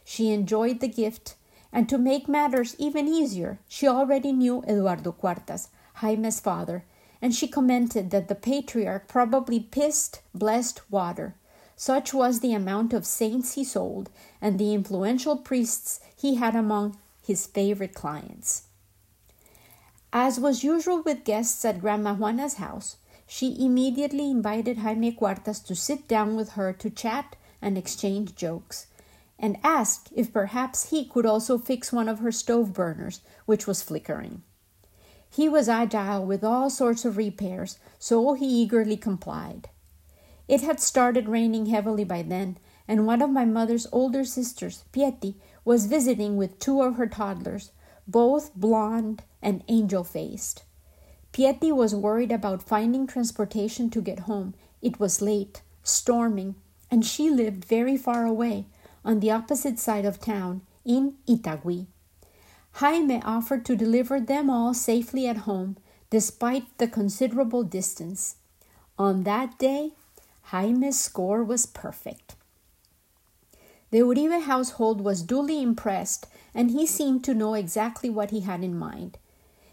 She 0.05 0.33
enjoyed 0.33 0.81
the 0.81 0.89
gift, 0.89 1.37
and 1.73 1.89
to 1.89 1.97
make 1.97 2.27
matters 2.29 2.75
even 2.81 3.07
easier, 3.07 3.61
she 3.69 3.87
already 3.87 4.33
knew 4.33 4.65
Eduardo 4.67 5.13
Cuartas, 5.13 5.69
Jaime's 6.03 6.41
father, 6.41 6.85
and 7.23 7.33
she 7.33 7.47
commented 7.47 8.11
that 8.11 8.27
the 8.27 8.35
patriarch 8.35 9.07
probably 9.07 9.61
pissed 9.61 10.21
blessed 10.35 10.81
water. 10.91 11.37
Such 11.77 12.15
was 12.15 12.41
the 12.41 12.55
amount 12.55 12.93
of 12.93 13.05
saints 13.05 13.55
he 13.55 13.65
sold 13.65 14.11
and 14.41 14.59
the 14.59 14.73
influential 14.75 15.37
priests 15.37 16.01
he 16.17 16.37
had 16.37 16.55
among 16.55 16.99
his 17.23 17.47
favorite 17.47 17.95
clients. 17.95 18.65
As 20.13 20.39
was 20.39 20.63
usual 20.63 21.03
with 21.03 21.25
guests 21.25 21.65
at 21.65 21.81
Grandma 21.81 22.15
Juana's 22.15 22.55
house, 22.55 22.97
she 23.27 23.65
immediately 23.65 24.31
invited 24.31 24.79
Jaime 24.79 25.11
Cuartas 25.13 25.59
to 25.61 25.75
sit 25.75 26.07
down 26.07 26.37
with 26.37 26.51
her 26.51 26.73
to 26.75 26.91
chat 26.91 27.37
and 27.61 27.77
exchange 27.77 28.37
jokes, 28.37 28.87
and 29.39 29.59
asked 29.65 30.13
if 30.15 30.33
perhaps 30.33 30.91
he 30.91 31.05
could 31.05 31.27
also 31.27 31.59
fix 31.59 31.93
one 31.93 32.09
of 32.09 32.21
her 32.21 32.31
stove 32.31 32.73
burners, 32.73 33.23
which 33.47 33.67
was 33.67 33.83
flickering. 33.83 34.43
He 35.29 35.49
was 35.49 35.69
agile 35.69 36.25
with 36.25 36.45
all 36.45 36.71
sorts 36.71 37.05
of 37.05 37.17
repairs, 37.17 37.79
so 37.99 38.35
he 38.35 38.47
eagerly 38.47 38.97
complied. 38.97 39.69
It 40.47 40.61
had 40.61 40.81
started 40.81 41.29
raining 41.29 41.67
heavily 41.67 42.05
by 42.05 42.23
then, 42.23 42.59
and 42.87 43.07
one 43.07 43.23
of 43.23 43.31
my 43.31 43.45
mother's 43.45 43.87
older 43.93 44.25
sisters, 44.25 44.85
Pieti, 44.93 45.37
was 45.65 45.87
visiting 45.87 46.37
with 46.37 46.59
two 46.59 46.83
of 46.83 46.97
her 46.97 47.07
toddlers, 47.07 47.71
both 48.07 48.55
blonde 48.55 49.23
and 49.41 49.65
angel 49.69 50.05
faced. 50.05 50.65
Pieti 51.33 51.73
was 51.73 51.95
worried 51.95 52.31
about 52.31 52.63
finding 52.63 53.07
transportation 53.07 53.91
to 53.91 54.03
get 54.03 54.21
home. 54.21 54.55
It 54.83 55.01
was 55.01 55.23
late, 55.23 55.63
storming, 55.83 56.55
and 56.91 57.05
she 57.05 57.31
lived 57.31 57.65
very 57.65 57.97
far 57.97 58.27
away, 58.27 58.67
on 59.05 59.21
the 59.21 59.31
opposite 59.31 59.79
side 59.79 60.05
of 60.05 60.21
town, 60.21 60.63
in 60.85 61.15
Itagüí. 61.27 61.87
Jaime 62.73 63.23
offered 63.25 63.65
to 63.65 63.77
deliver 63.77 64.21
them 64.21 64.51
all 64.51 64.75
safely 64.75 65.27
at 65.27 65.39
home, 65.39 65.77
despite 66.11 66.67
the 66.79 66.87
considerable 66.87 67.63
distance. 67.63 68.37
On 68.99 69.23
that 69.25 69.59
day, 69.59 69.93
Jaime's 70.51 70.99
score 70.99 71.43
was 71.43 71.67
perfect. 71.67 72.37
The 73.91 74.01
Uribe 74.01 74.43
household 74.43 75.01
was 75.01 75.23
duly 75.23 75.63
impressed, 75.63 76.27
and 76.55 76.71
he 76.71 76.87
seemed 76.87 77.25
to 77.25 77.35
know 77.35 77.55
exactly 77.55 78.11
what 78.11 78.31
he 78.31 78.41
had 78.41 78.63
in 78.63 78.77
mind. 78.77 79.19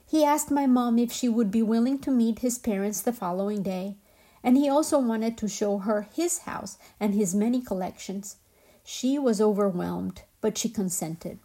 He 0.05 0.23
asked 0.23 0.51
my 0.51 0.67
mom 0.67 0.99
if 0.99 1.11
she 1.11 1.29
would 1.29 1.51
be 1.51 1.61
willing 1.61 1.99
to 1.99 2.11
meet 2.11 2.39
his 2.39 2.57
parents 2.57 3.01
the 3.01 3.13
following 3.13 3.63
day, 3.63 3.97
and 4.43 4.57
he 4.57 4.69
also 4.69 4.99
wanted 4.99 5.37
to 5.37 5.47
show 5.47 5.79
her 5.79 6.07
his 6.13 6.39
house 6.39 6.77
and 6.99 7.13
his 7.13 7.33
many 7.33 7.61
collections. 7.61 8.37
She 8.83 9.17
was 9.17 9.41
overwhelmed, 9.41 10.23
but 10.41 10.57
she 10.57 10.69
consented. 10.69 11.39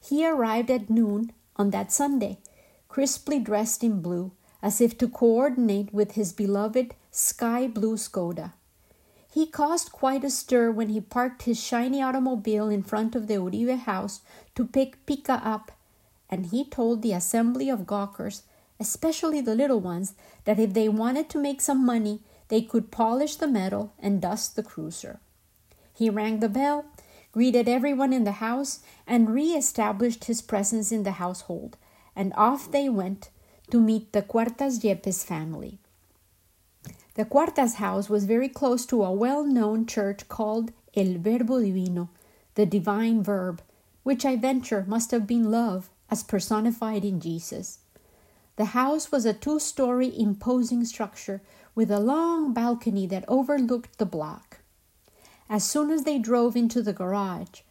He 0.00 0.26
arrived 0.26 0.70
at 0.70 0.90
noon 0.90 1.32
on 1.56 1.70
that 1.70 1.92
Sunday, 1.92 2.38
crisply 2.88 3.38
dressed 3.38 3.84
in 3.84 4.02
blue, 4.02 4.32
as 4.62 4.80
if 4.80 4.96
to 4.98 5.08
coordinate 5.08 5.92
with 5.92 6.12
his 6.12 6.32
beloved 6.32 6.94
sky 7.10 7.66
blue 7.66 7.96
Skoda. 7.96 8.52
He 9.30 9.46
caused 9.46 9.92
quite 9.92 10.24
a 10.24 10.30
stir 10.30 10.70
when 10.70 10.90
he 10.90 11.00
parked 11.00 11.42
his 11.42 11.62
shiny 11.62 12.02
automobile 12.02 12.68
in 12.68 12.82
front 12.82 13.14
of 13.14 13.26
the 13.26 13.34
Uribe 13.34 13.78
house 13.80 14.20
to 14.54 14.64
pick 14.64 15.04
Pica 15.06 15.40
up, 15.44 15.72
and 16.30 16.46
he 16.46 16.64
told 16.64 17.02
the 17.02 17.12
assembly 17.12 17.68
of 17.68 17.86
gawkers, 17.86 18.42
especially 18.78 19.40
the 19.40 19.54
little 19.54 19.80
ones, 19.80 20.14
that 20.44 20.60
if 20.60 20.74
they 20.74 20.88
wanted 20.88 21.28
to 21.30 21.38
make 21.38 21.60
some 21.60 21.84
money, 21.84 22.20
they 22.48 22.60
could 22.60 22.90
polish 22.90 23.36
the 23.36 23.46
metal 23.46 23.92
and 23.98 24.20
dust 24.20 24.54
the 24.54 24.62
cruiser. 24.62 25.20
He 25.94 26.10
rang 26.10 26.40
the 26.40 26.48
bell 26.48 26.84
greeted 27.32 27.66
everyone 27.66 28.12
in 28.12 28.24
the 28.24 28.32
house, 28.32 28.80
and 29.06 29.30
re 29.34 29.48
established 29.52 30.26
his 30.26 30.42
presence 30.42 30.92
in 30.92 31.02
the 31.02 31.12
household, 31.12 31.76
and 32.14 32.32
off 32.36 32.70
they 32.70 32.88
went 32.88 33.30
to 33.72 33.80
meet 33.80 34.12
the 34.12 34.20
Cuartas 34.20 34.80
Yepes 34.80 35.24
family. 35.24 35.78
The 37.14 37.24
Cuartas 37.24 37.76
house 37.76 38.10
was 38.10 38.26
very 38.26 38.50
close 38.50 38.84
to 38.84 39.02
a 39.02 39.10
well 39.10 39.44
known 39.44 39.86
church 39.86 40.28
called 40.28 40.72
El 40.94 41.14
Verbo 41.14 41.58
Divino, 41.58 42.10
the 42.54 42.66
divine 42.66 43.22
verb, 43.22 43.62
which 44.02 44.26
I 44.26 44.36
venture 44.36 44.84
must 44.86 45.10
have 45.10 45.26
been 45.26 45.50
love 45.50 45.88
as 46.10 46.22
personified 46.22 47.02
in 47.02 47.18
Jesus. 47.18 47.78
The 48.56 48.76
house 48.76 49.10
was 49.10 49.24
a 49.24 49.32
two 49.32 49.58
story 49.58 50.12
imposing 50.20 50.84
structure 50.84 51.40
with 51.74 51.90
a 51.90 51.98
long 51.98 52.52
balcony 52.52 53.06
that 53.06 53.24
overlooked 53.26 53.96
the 53.96 54.04
block. 54.04 54.58
As 55.48 55.64
soon 55.64 55.90
as 55.90 56.04
they 56.04 56.18
drove 56.18 56.56
into 56.56 56.82
the 56.82 56.92
garage, 56.92 57.62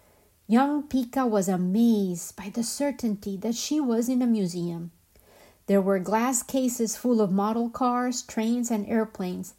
young 0.48 0.81
Pica 0.81 1.27
was 1.27 1.48
amazed 1.48 2.36
by 2.36 2.50
the 2.50 2.63
certainty 2.63 3.38
that 3.38 3.53
she 3.53 3.79
was 3.79 4.10
in 4.10 4.24
a 4.24 4.25
museum. 4.25 4.89
There 5.72 5.82
were 5.82 6.00
glass 6.00 6.44
cases 6.44 6.98
full 6.98 7.22
of 7.22 7.32
model 7.32 7.70
cars, 7.70 8.24
trains, 8.24 8.70
and 8.70 8.86
airplanes. 8.88 9.54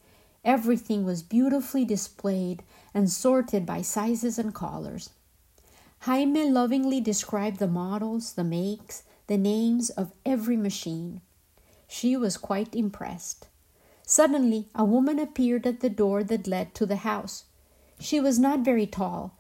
Everything 0.45 1.07
was 1.07 1.23
beautifully 1.23 1.87
displayed 1.87 2.63
and 2.93 3.11
sorted 3.11 3.65
by 3.65 3.81
sizes 3.81 4.39
and 4.39 4.55
colors. 4.55 5.09
Jaime 6.01 6.51
lovingly 6.51 7.01
described 7.01 7.61
the 7.61 7.67
models, 7.67 8.35
the 8.35 8.45
makes, 8.45 9.05
the 9.27 9.39
names 9.39 9.89
of 9.89 10.13
every 10.27 10.55
machine. 10.55 11.23
She 11.89 12.15
was 12.15 12.37
quite 12.37 12.77
impressed. 12.77 13.47
Suddenly, 14.07 14.69
a 14.75 14.85
woman 14.85 15.19
appeared 15.19 15.67
at 15.67 15.81
the 15.81 15.89
door 15.89 16.23
that 16.25 16.47
led 16.47 16.75
to 16.75 16.85
the 16.85 16.97
house. 17.09 17.45
She 17.99 18.21
was 18.21 18.39
not 18.39 18.61
very 18.61 18.87
tall, 18.87 19.35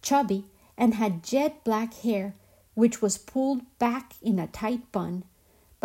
chubby, 0.00 0.46
and 0.78 0.94
had 0.94 1.22
jet 1.22 1.62
black 1.62 1.92
hair, 1.92 2.34
which 2.72 3.02
was 3.02 3.18
pulled 3.18 3.60
back 3.78 4.14
in 4.22 4.38
a 4.38 4.46
tight 4.46 4.90
bun, 4.92 5.24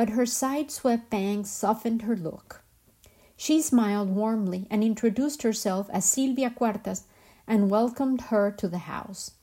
but 0.02 0.10
her 0.10 0.26
side 0.26 0.72
swept 0.72 1.12
bangs 1.12 1.48
softened 1.48 2.02
her 2.02 2.16
look. 2.16 2.64
She 3.38 3.62
smiled 3.62 4.10
warmly 4.10 4.66
and 4.72 4.84
introduced 4.84 5.44
herself 5.44 5.92
as 5.94 6.06
Silvia 6.06 6.50
Cuartas 6.50 7.04
and 7.46 7.70
welcomed 7.70 8.22
her 8.32 8.50
to 8.50 8.68
the 8.68 8.90
house. 8.90 9.34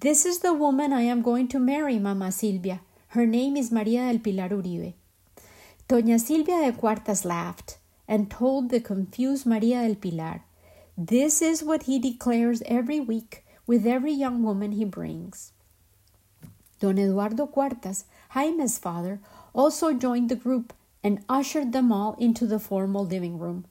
This 0.00 0.26
is 0.26 0.40
the 0.40 0.52
woman 0.52 0.92
I 0.92 1.00
am 1.12 1.22
going 1.22 1.48
to 1.48 1.58
marry, 1.58 1.98
Mama 1.98 2.30
Silvia. 2.30 2.82
Her 3.16 3.24
name 3.24 3.56
is 3.56 3.72
Maria 3.72 4.12
del 4.12 4.18
Pilar 4.18 4.50
Uribe. 4.50 4.92
Doña 5.88 6.20
Silvia 6.20 6.70
de 6.70 6.72
Cuartas 6.76 7.24
laughed 7.24 7.78
and 8.06 8.30
told 8.30 8.68
the 8.68 8.80
confused 8.80 9.46
Maria 9.46 9.86
del 9.86 9.94
Pilar 9.94 10.42
this 10.94 11.40
is 11.40 11.64
what 11.64 11.84
he 11.84 11.98
declares 11.98 12.62
every 12.66 13.00
week 13.00 13.46
with 13.66 13.86
every 13.86 14.12
young 14.12 14.42
woman 14.42 14.72
he 14.72 14.84
brings. 14.84 15.52
Don 16.80 16.98
Eduardo 16.98 17.46
Cuartas, 17.46 18.04
Jaime's 18.32 18.78
father, 18.78 19.20
also 19.54 19.92
joined 19.92 20.30
the 20.30 20.36
group 20.36 20.72
and 21.04 21.24
ushered 21.28 21.72
them 21.72 21.92
all 21.92 22.14
into 22.18 22.46
the 22.46 22.58
formal 22.58 23.04
living 23.04 23.38
room. 23.38 23.66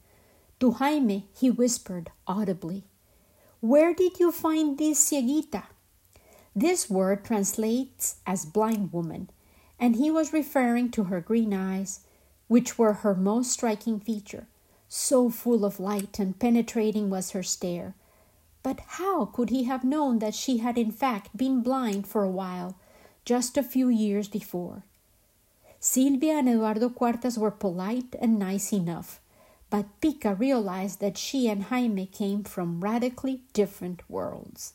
To 0.60 0.72
Jaime, 0.72 1.26
he 1.34 1.50
whispered 1.50 2.12
audibly, 2.28 2.84
Where 3.60 3.94
did 3.94 4.20
you 4.20 4.32
find 4.32 4.78
this 4.78 5.04
cieguita? 5.10 5.64
This 6.56 6.90
word 6.90 7.26
translates 7.26 8.18
as 8.28 8.46
blind 8.46 8.94
woman, 8.94 9.30
and 9.80 9.96
he 9.96 10.12
was 10.12 10.34
referring 10.34 10.92
to 10.92 11.06
her 11.06 11.22
green 11.22 11.54
eyes, 11.54 12.02
which 12.48 12.78
were 12.78 12.94
her 12.94 13.16
most 13.16 13.52
striking 13.52 14.00
feature. 14.00 14.48
So 14.88 15.30
full 15.30 15.66
of 15.66 15.80
light 15.80 16.20
and 16.20 16.38
penetrating 16.38 17.10
was 17.10 17.32
her 17.32 17.42
stare. 17.42 17.96
But 18.62 18.82
how 19.00 19.26
could 19.26 19.50
he 19.50 19.64
have 19.64 19.84
known 19.84 20.20
that 20.20 20.36
she 20.36 20.58
had 20.58 20.78
in 20.78 20.92
fact 20.92 21.36
been 21.36 21.62
blind 21.62 22.06
for 22.06 22.24
a 22.24 22.30
while, 22.30 22.76
just 23.26 23.58
a 23.58 23.64
few 23.64 23.90
years 23.90 24.28
before? 24.28 24.84
Silvia 25.80 26.38
and 26.38 26.48
Eduardo 26.48 26.90
Cuartas 26.90 27.38
were 27.38 27.52
polite 27.52 28.16
and 28.20 28.38
nice 28.38 28.72
enough, 28.72 29.20
but 29.70 29.86
Pica 30.02 30.36
realized 30.36 31.00
that 31.00 31.18
she 31.18 31.48
and 31.48 31.64
Jaime 31.64 32.06
came 32.06 32.44
from 32.44 32.82
radically 32.82 33.42
different 33.54 34.08
worlds. 34.10 34.74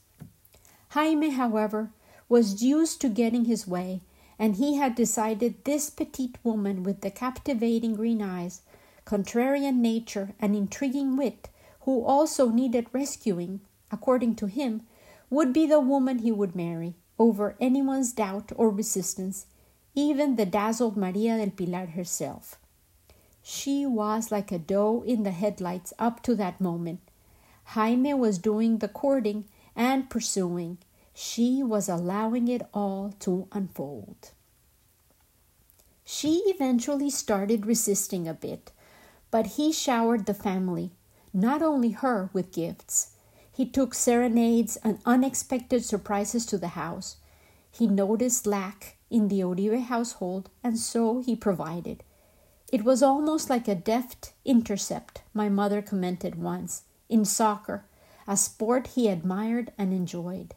Jaime, 0.90 1.30
however, 1.30 1.90
was 2.28 2.62
used 2.62 3.00
to 3.00 3.08
getting 3.08 3.44
his 3.44 3.66
way, 3.66 4.00
and 4.38 4.56
he 4.56 4.76
had 4.76 4.94
decided 4.94 5.64
this 5.64 5.90
petite 5.90 6.38
woman 6.42 6.82
with 6.82 7.02
the 7.02 7.10
captivating 7.10 7.94
green 7.94 8.20
eyes, 8.20 8.62
contrarian 9.04 9.76
nature, 9.76 10.30
and 10.40 10.56
intriguing 10.56 11.16
wit, 11.16 11.48
who 11.82 12.04
also 12.04 12.48
needed 12.48 12.86
rescuing, 12.92 13.60
according 13.92 14.34
to 14.34 14.46
him, 14.46 14.82
would 15.30 15.52
be 15.52 15.66
the 15.66 15.80
woman 15.80 16.18
he 16.18 16.32
would 16.32 16.56
marry, 16.56 16.94
over 17.18 17.56
anyone's 17.60 18.12
doubt 18.12 18.52
or 18.56 18.70
resistance, 18.70 19.46
even 19.94 20.36
the 20.36 20.46
dazzled 20.46 20.96
Maria 20.96 21.38
del 21.38 21.50
Pilar 21.50 21.86
herself. 21.86 22.58
She 23.42 23.86
was 23.86 24.32
like 24.32 24.50
a 24.50 24.58
doe 24.58 25.02
in 25.06 25.22
the 25.22 25.30
headlights 25.30 25.92
up 25.98 26.22
to 26.24 26.34
that 26.34 26.60
moment. 26.60 27.00
Jaime 27.70 28.14
was 28.14 28.38
doing 28.38 28.78
the 28.78 28.88
courting 28.88 29.44
and 29.74 30.10
pursuing. 30.10 30.78
She 31.14 31.62
was 31.62 31.88
allowing 31.88 32.48
it 32.48 32.62
all 32.74 33.14
to 33.20 33.48
unfold. 33.52 34.32
She 36.04 36.42
eventually 36.46 37.10
started 37.10 37.66
resisting 37.66 38.28
a 38.28 38.34
bit, 38.34 38.70
but 39.30 39.46
he 39.58 39.72
showered 39.72 40.26
the 40.26 40.34
family, 40.34 40.92
not 41.32 41.62
only 41.62 41.90
her, 41.90 42.30
with 42.32 42.52
gifts. 42.52 43.15
He 43.56 43.64
took 43.64 43.94
serenades 43.94 44.76
and 44.84 44.98
unexpected 45.06 45.82
surprises 45.82 46.44
to 46.44 46.58
the 46.58 46.76
house. 46.76 47.16
He 47.70 47.86
noticed 47.86 48.46
lack 48.46 48.98
in 49.08 49.28
the 49.28 49.40
Uribe 49.40 49.84
household, 49.84 50.50
and 50.62 50.78
so 50.78 51.22
he 51.22 51.34
provided. 51.34 52.04
It 52.70 52.84
was 52.84 53.02
almost 53.02 53.48
like 53.48 53.66
a 53.66 53.74
deft 53.74 54.34
intercept, 54.44 55.22
my 55.32 55.48
mother 55.48 55.80
commented 55.80 56.34
once, 56.34 56.82
in 57.08 57.24
soccer, 57.24 57.86
a 58.28 58.36
sport 58.36 58.88
he 58.88 59.08
admired 59.08 59.72
and 59.78 59.90
enjoyed. 59.90 60.54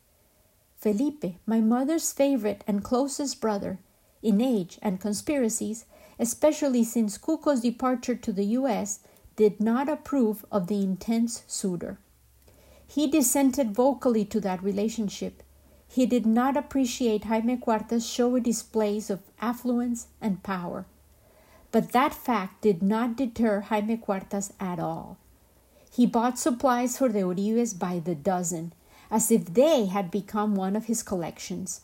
Felipe, 0.76 1.38
my 1.46 1.62
mother's 1.62 2.12
favorite 2.12 2.66
and 2.68 2.84
closest 2.84 3.40
brother, 3.40 3.80
in 4.22 4.42
age 4.42 4.78
and 4.82 5.00
conspiracies, 5.00 5.86
especially 6.20 6.84
since 6.84 7.18
Cuco's 7.18 7.62
departure 7.62 8.16
to 8.16 8.34
the 8.34 8.60
U.S., 8.60 9.00
did 9.38 9.62
not 9.62 9.88
approve 9.88 10.44
of 10.52 10.68
the 10.68 10.84
intense 10.84 11.46
suitor. 11.48 11.98
He 12.90 13.06
dissented 13.06 13.76
vocally 13.76 14.26
to 14.26 14.42
that 14.42 14.64
relationship. 14.64 15.44
He 15.88 16.08
did 16.08 16.26
not 16.26 16.58
appreciate 16.58 17.26
Jaime 17.26 17.58
Cuartas' 17.58 18.10
showy 18.10 18.42
displays 18.42 19.12
of 19.12 19.22
affluence 19.40 20.08
and 20.20 20.42
power. 20.42 20.86
But 21.72 21.92
that 21.92 22.16
fact 22.16 22.64
did 22.64 22.82
not 22.82 23.16
deter 23.16 23.62
Jaime 23.62 23.96
Cuartas 23.96 24.54
at 24.60 24.80
all. 24.80 25.18
He 25.92 26.08
bought 26.08 26.40
supplies 26.40 26.98
for 26.98 27.10
the 27.10 27.20
Uribes 27.20 27.76
by 27.76 28.00
the 28.00 28.16
dozen, 28.16 28.74
as 29.12 29.30
if 29.30 29.54
they 29.54 29.86
had 29.86 30.10
become 30.10 30.56
one 30.56 30.76
of 30.76 30.86
his 30.86 31.04
collections. 31.04 31.82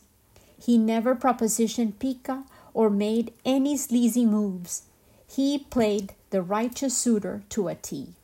He 0.60 0.76
never 0.76 1.14
propositioned 1.14 2.00
pica 2.00 2.44
or 2.74 2.90
made 2.90 3.32
any 3.44 3.76
sleazy 3.76 4.26
moves. 4.26 4.82
He 5.28 5.56
played 5.56 6.14
the 6.30 6.42
righteous 6.42 6.96
suitor 6.96 7.44
to 7.50 7.68
a 7.68 7.76
T. 7.76 8.15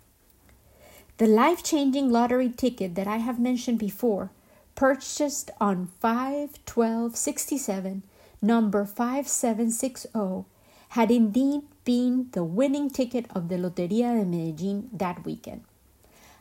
The 1.22 1.28
life 1.28 1.62
changing 1.62 2.10
lottery 2.10 2.48
ticket 2.48 2.96
that 2.96 3.06
I 3.06 3.18
have 3.18 3.38
mentioned 3.38 3.78
before, 3.78 4.32
purchased 4.74 5.52
on 5.60 5.86
5 6.00 6.58
12 6.66 7.14
67, 7.14 8.02
number 8.42 8.84
5760, 8.84 10.46
had 10.88 11.12
indeed 11.12 11.62
been 11.84 12.26
the 12.32 12.42
winning 12.42 12.90
ticket 12.90 13.26
of 13.36 13.48
the 13.48 13.54
Loteria 13.54 14.18
de 14.18 14.24
Medellin 14.24 14.90
that 14.92 15.24
weekend. 15.24 15.62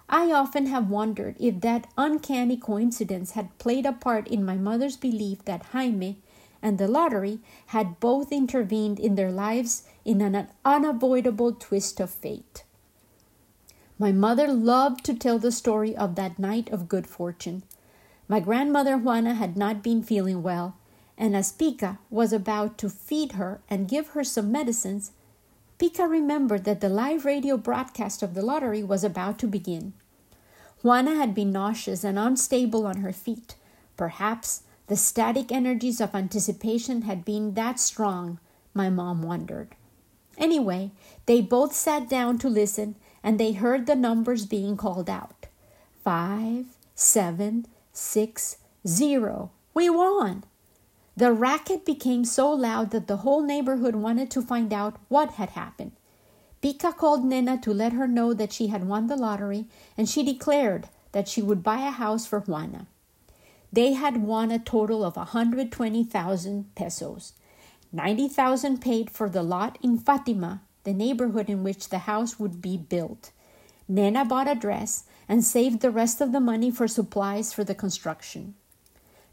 I 0.10 0.32
often 0.32 0.66
have 0.66 0.90
wondered 0.90 1.36
if 1.40 1.62
that 1.62 1.86
uncanny 1.96 2.58
coincidence 2.58 3.34
had 3.34 3.56
played 3.60 3.86
a 3.86 3.94
part 3.94 4.28
in 4.28 4.44
my 4.44 4.56
mother's 4.56 4.98
belief 4.98 5.46
that 5.46 5.74
Jaime 5.74 6.18
and 6.60 6.80
the 6.80 6.88
lottery 6.88 7.38
had 7.68 8.00
both 8.00 8.32
intervened 8.32 9.00
in 9.00 9.14
their 9.14 9.32
lives 9.32 9.84
in 10.04 10.22
an 10.22 10.48
unavoidable 10.66 11.54
twist 11.54 12.00
of 12.00 12.10
fate. 12.10 12.64
My 14.02 14.12
mother 14.12 14.48
loved 14.48 15.06
to 15.06 15.14
tell 15.14 15.38
the 15.38 15.52
story 15.52 15.96
of 15.96 16.16
that 16.16 16.40
night 16.40 16.72
of 16.72 16.90
good 16.90 17.06
fortune. 17.06 17.62
My 18.28 18.40
grandmother 18.40 18.98
Juana 18.98 19.36
had 19.36 19.56
not 19.56 19.84
been 19.84 20.02
feeling 20.02 20.42
well, 20.42 20.76
and 21.20 21.36
as 21.36 21.52
Pica 21.52 22.00
was 22.10 22.34
about 22.34 22.80
to 22.80 22.90
feed 22.90 23.34
her 23.34 23.62
and 23.70 23.88
give 23.88 24.08
her 24.08 24.24
some 24.24 24.52
medicines, 24.52 25.12
Pica 25.78 26.08
remembered 26.08 26.64
that 26.64 26.82
the 26.82 26.90
live 26.90 27.26
radio 27.26 27.58
broadcast 27.58 28.24
of 28.24 28.34
the 28.34 28.42
lottery 28.42 28.82
was 28.82 29.04
about 29.04 29.38
to 29.38 29.46
begin. 29.46 29.94
Juana 30.82 31.14
had 31.14 31.36
been 31.36 31.52
nauseous 31.52 32.04
and 32.04 32.18
unstable 32.18 32.88
on 32.88 33.02
her 33.02 33.14
feet. 33.14 33.54
Perhaps 33.98 34.64
the 34.88 34.98
static 34.98 35.52
energies 35.52 36.02
of 36.02 36.16
anticipation 36.16 37.04
had 37.04 37.24
been 37.24 37.54
that 37.54 37.80
strong, 37.80 38.40
my 38.74 38.90
mom 38.90 39.22
wondered. 39.22 39.76
Anyway, 40.40 40.90
they 41.28 41.40
both 41.40 41.76
sat 41.76 42.10
down 42.10 42.40
to 42.40 42.50
listen 42.50 42.96
and 43.24 43.40
they 43.40 43.54
heard 43.54 43.86
the 43.86 43.96
numbers 43.96 44.46
being 44.46 44.78
called 44.78 45.10
out. 45.10 45.48
Five, 46.04 46.66
seven, 46.96 47.66
six, 47.94 48.58
zero. 48.88 49.52
We 49.74 49.90
won! 49.90 50.44
The 51.16 51.32
racket 51.32 51.86
became 51.86 52.26
so 52.26 52.52
loud 52.52 52.92
that 52.92 53.08
the 53.08 53.18
whole 53.18 53.42
neighborhood 53.42 53.96
wanted 53.96 54.32
to 54.32 54.42
find 54.42 54.74
out 54.74 54.98
what 55.08 55.32
had 55.32 55.52
happened. 55.52 55.92
Pica 56.62 56.94
called 56.94 57.26
Nena 57.26 57.60
to 57.62 57.74
let 57.74 57.94
her 57.94 58.08
know 58.08 58.34
that 58.34 58.54
she 58.54 58.68
had 58.68 58.88
won 58.88 59.08
the 59.08 59.16
lottery, 59.16 59.66
and 59.98 60.08
she 60.08 60.24
declared 60.24 60.88
that 61.12 61.28
she 61.28 61.42
would 61.42 61.64
buy 61.64 61.86
a 61.88 61.92
house 61.92 62.26
for 62.26 62.40
Juana. 62.40 62.88
They 63.74 63.94
had 63.94 64.18
won 64.18 64.52
a 64.52 64.60
total 64.60 65.04
of 65.04 65.16
120,000 65.16 66.76
pesos. 66.76 67.34
90,000 67.92 68.82
paid 68.82 69.10
for 69.10 69.30
the 69.30 69.44
lot 69.44 69.78
in 69.82 69.98
Fatima, 69.98 70.62
the 70.84 70.94
neighborhood 70.94 71.50
in 71.50 71.64
which 71.64 71.90
the 71.90 72.00
house 72.00 72.40
would 72.40 72.62
be 72.62 72.78
built. 72.78 73.32
Nena 73.88 74.26
bought 74.26 74.50
a 74.50 74.56
dress 74.56 75.04
and 75.28 75.44
saved 75.44 75.82
the 75.82 75.92
rest 75.92 76.22
of 76.22 76.32
the 76.32 76.40
money 76.40 76.72
for 76.72 76.88
supplies 76.88 77.54
for 77.54 77.64
the 77.64 77.76
construction. 77.76 78.56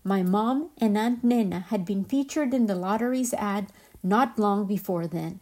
My 0.05 0.23
mom 0.23 0.71
and 0.79 0.97
Aunt 0.97 1.25
Nena 1.25 1.61
had 1.69 1.85
been 1.85 2.05
featured 2.05 2.55
in 2.55 2.67
the 2.67 2.75
lottery's 2.75 3.35
ad 3.35 3.73
not 4.03 4.39
long 4.39 4.67
before 4.67 5.07
then. 5.07 5.41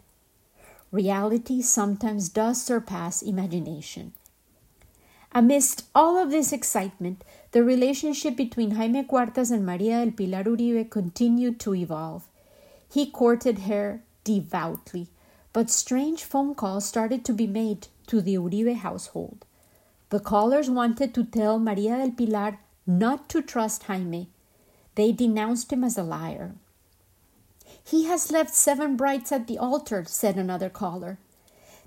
Reality 0.90 1.62
sometimes 1.62 2.29
does 2.29 2.62
surpass 2.62 3.23
imagination. 3.23 4.12
Amidst 5.33 5.85
all 5.95 6.16
of 6.16 6.31
this 6.31 6.53
excitement, 6.53 7.23
the 7.51 7.62
relationship 7.62 8.37
between 8.37 8.73
Jaime 8.73 9.05
Cuartas 9.05 9.51
and 9.51 9.66
Maria 9.66 10.05
del 10.05 10.12
Pilar 10.12 10.45
Uribe 10.45 10.88
continued 10.88 11.61
to 11.61 11.75
evolve. 11.75 12.27
He 12.90 13.11
courted 13.11 13.61
her 13.61 14.03
devoutly, 14.25 15.09
but 15.57 15.71
strange 15.71 16.23
phone 16.23 16.55
calls 16.55 16.85
started 16.85 17.25
to 17.25 17.33
be 17.33 17.47
made 17.47 17.87
to 18.07 18.21
the 18.21 18.35
Uribe 18.35 18.77
household. 18.77 19.47
The 20.11 20.21
callers 20.21 20.69
wanted 20.69 21.14
to 21.14 21.25
tell 21.25 21.59
Maria 21.59 21.97
del 21.97 22.11
Pilar 22.11 22.59
not 22.87 23.31
to 23.31 23.40
trust 23.40 23.85
Jaime 23.85 24.29
they 24.97 25.12
denounced 25.12 25.73
him 25.73 25.83
as 25.83 25.97
a 25.97 26.03
liar. 26.03 26.57
He 27.83 28.05
has 28.05 28.31
left 28.31 28.53
seven 28.53 28.97
brides 28.97 29.33
at 29.33 29.47
the 29.47 29.57
altar, 29.57 30.05
said 30.07 30.37
another 30.37 30.69
caller. 30.69 31.16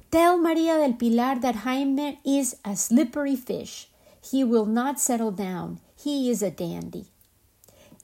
Tell 0.10 0.36
Maria 0.40 0.80
del 0.80 0.94
Pilar 0.94 1.40
that 1.40 1.62
Jaime 1.68 2.20
is 2.26 2.56
a 2.66 2.76
slippery 2.76 3.36
fish. 3.36 3.88
He 4.20 4.44
will 4.44 4.66
not 4.66 5.00
settle 5.00 5.32
down. 5.32 5.80
He 5.96 6.32
is 6.32 6.42
a 6.42 6.50
dandy. 6.50 7.06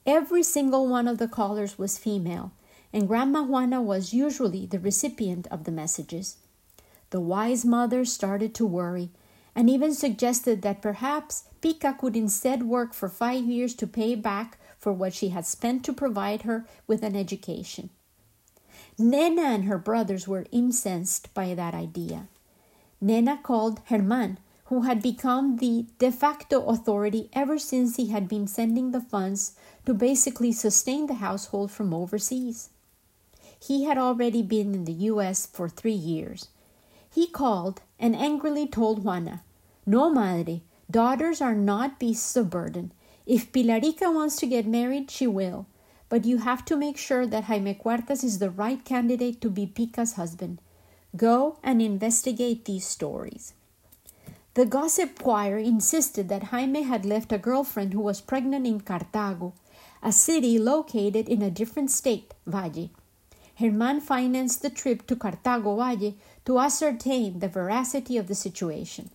Every 0.06 0.44
single 0.44 0.86
one 0.86 1.08
of 1.08 1.18
the 1.18 1.26
callers 1.26 1.76
was 1.76 1.98
female, 1.98 2.52
and 2.96 3.06
Grandma 3.06 3.42
Juana 3.42 3.82
was 3.82 4.14
usually 4.14 4.64
the 4.64 4.78
recipient 4.78 5.46
of 5.48 5.64
the 5.64 5.70
messages. 5.70 6.38
The 7.10 7.20
wise 7.20 7.62
mother 7.62 8.06
started 8.06 8.54
to 8.54 8.64
worry 8.64 9.10
and 9.54 9.68
even 9.68 9.92
suggested 9.92 10.62
that 10.62 10.80
perhaps 10.80 11.44
Pica 11.60 11.94
could 12.00 12.16
instead 12.16 12.62
work 12.62 12.94
for 12.94 13.10
five 13.10 13.44
years 13.44 13.74
to 13.74 13.86
pay 13.86 14.14
back 14.14 14.56
for 14.78 14.94
what 14.94 15.12
she 15.12 15.28
had 15.28 15.44
spent 15.44 15.84
to 15.84 15.92
provide 15.92 16.42
her 16.42 16.64
with 16.86 17.02
an 17.02 17.14
education. 17.14 17.90
Nena 18.98 19.42
and 19.42 19.64
her 19.64 19.76
brothers 19.76 20.26
were 20.26 20.46
incensed 20.50 21.34
by 21.34 21.52
that 21.52 21.74
idea. 21.74 22.28
Nena 22.98 23.38
called 23.42 23.82
Herman, 23.90 24.38
who 24.66 24.82
had 24.82 25.02
become 25.02 25.58
the 25.58 25.84
de 25.98 26.10
facto 26.10 26.64
authority 26.64 27.28
ever 27.34 27.58
since 27.58 27.96
he 27.96 28.06
had 28.08 28.26
been 28.26 28.46
sending 28.46 28.92
the 28.92 29.02
funds 29.02 29.54
to 29.84 29.92
basically 29.92 30.50
sustain 30.50 31.08
the 31.08 31.20
household 31.20 31.70
from 31.70 31.92
overseas. 31.92 32.70
He 33.60 33.84
had 33.84 33.98
already 33.98 34.42
been 34.42 34.74
in 34.74 34.84
the 34.84 34.92
U.S. 35.10 35.46
for 35.46 35.68
three 35.68 35.92
years. 35.92 36.48
He 37.12 37.26
called 37.26 37.80
and 37.98 38.14
angrily 38.14 38.66
told 38.66 39.02
Juana, 39.02 39.42
No, 39.86 40.10
madre, 40.10 40.62
daughters 40.90 41.40
are 41.40 41.54
not 41.54 41.98
beasts 41.98 42.36
of 42.36 42.50
burden. 42.50 42.92
If 43.24 43.52
Pilarica 43.52 44.12
wants 44.14 44.36
to 44.36 44.46
get 44.46 44.66
married, 44.66 45.10
she 45.10 45.26
will. 45.26 45.66
But 46.08 46.24
you 46.24 46.38
have 46.38 46.64
to 46.66 46.76
make 46.76 46.96
sure 46.96 47.26
that 47.26 47.44
Jaime 47.44 47.74
Cuartas 47.74 48.22
is 48.22 48.38
the 48.38 48.50
right 48.50 48.84
candidate 48.84 49.40
to 49.40 49.50
be 49.50 49.66
Pica's 49.66 50.12
husband. 50.12 50.60
Go 51.16 51.58
and 51.62 51.82
investigate 51.82 52.64
these 52.64 52.86
stories. 52.86 53.54
The 54.54 54.66
gossip 54.66 55.18
choir 55.20 55.58
insisted 55.58 56.28
that 56.28 56.44
Jaime 56.44 56.82
had 56.82 57.04
left 57.04 57.32
a 57.32 57.38
girlfriend 57.38 57.92
who 57.92 58.00
was 58.00 58.20
pregnant 58.20 58.66
in 58.66 58.80
Cartago, 58.80 59.52
a 60.02 60.12
city 60.12 60.58
located 60.58 61.28
in 61.28 61.42
a 61.42 61.50
different 61.50 61.90
state, 61.90 62.32
Valle. 62.46 62.90
Herman 63.58 64.00
financed 64.00 64.60
the 64.62 64.70
trip 64.70 65.06
to 65.06 65.16
Cartago 65.16 65.76
Valle 65.76 66.14
to 66.44 66.58
ascertain 66.58 67.38
the 67.38 67.48
veracity 67.48 68.18
of 68.18 68.28
the 68.28 68.34
situation. 68.34 69.10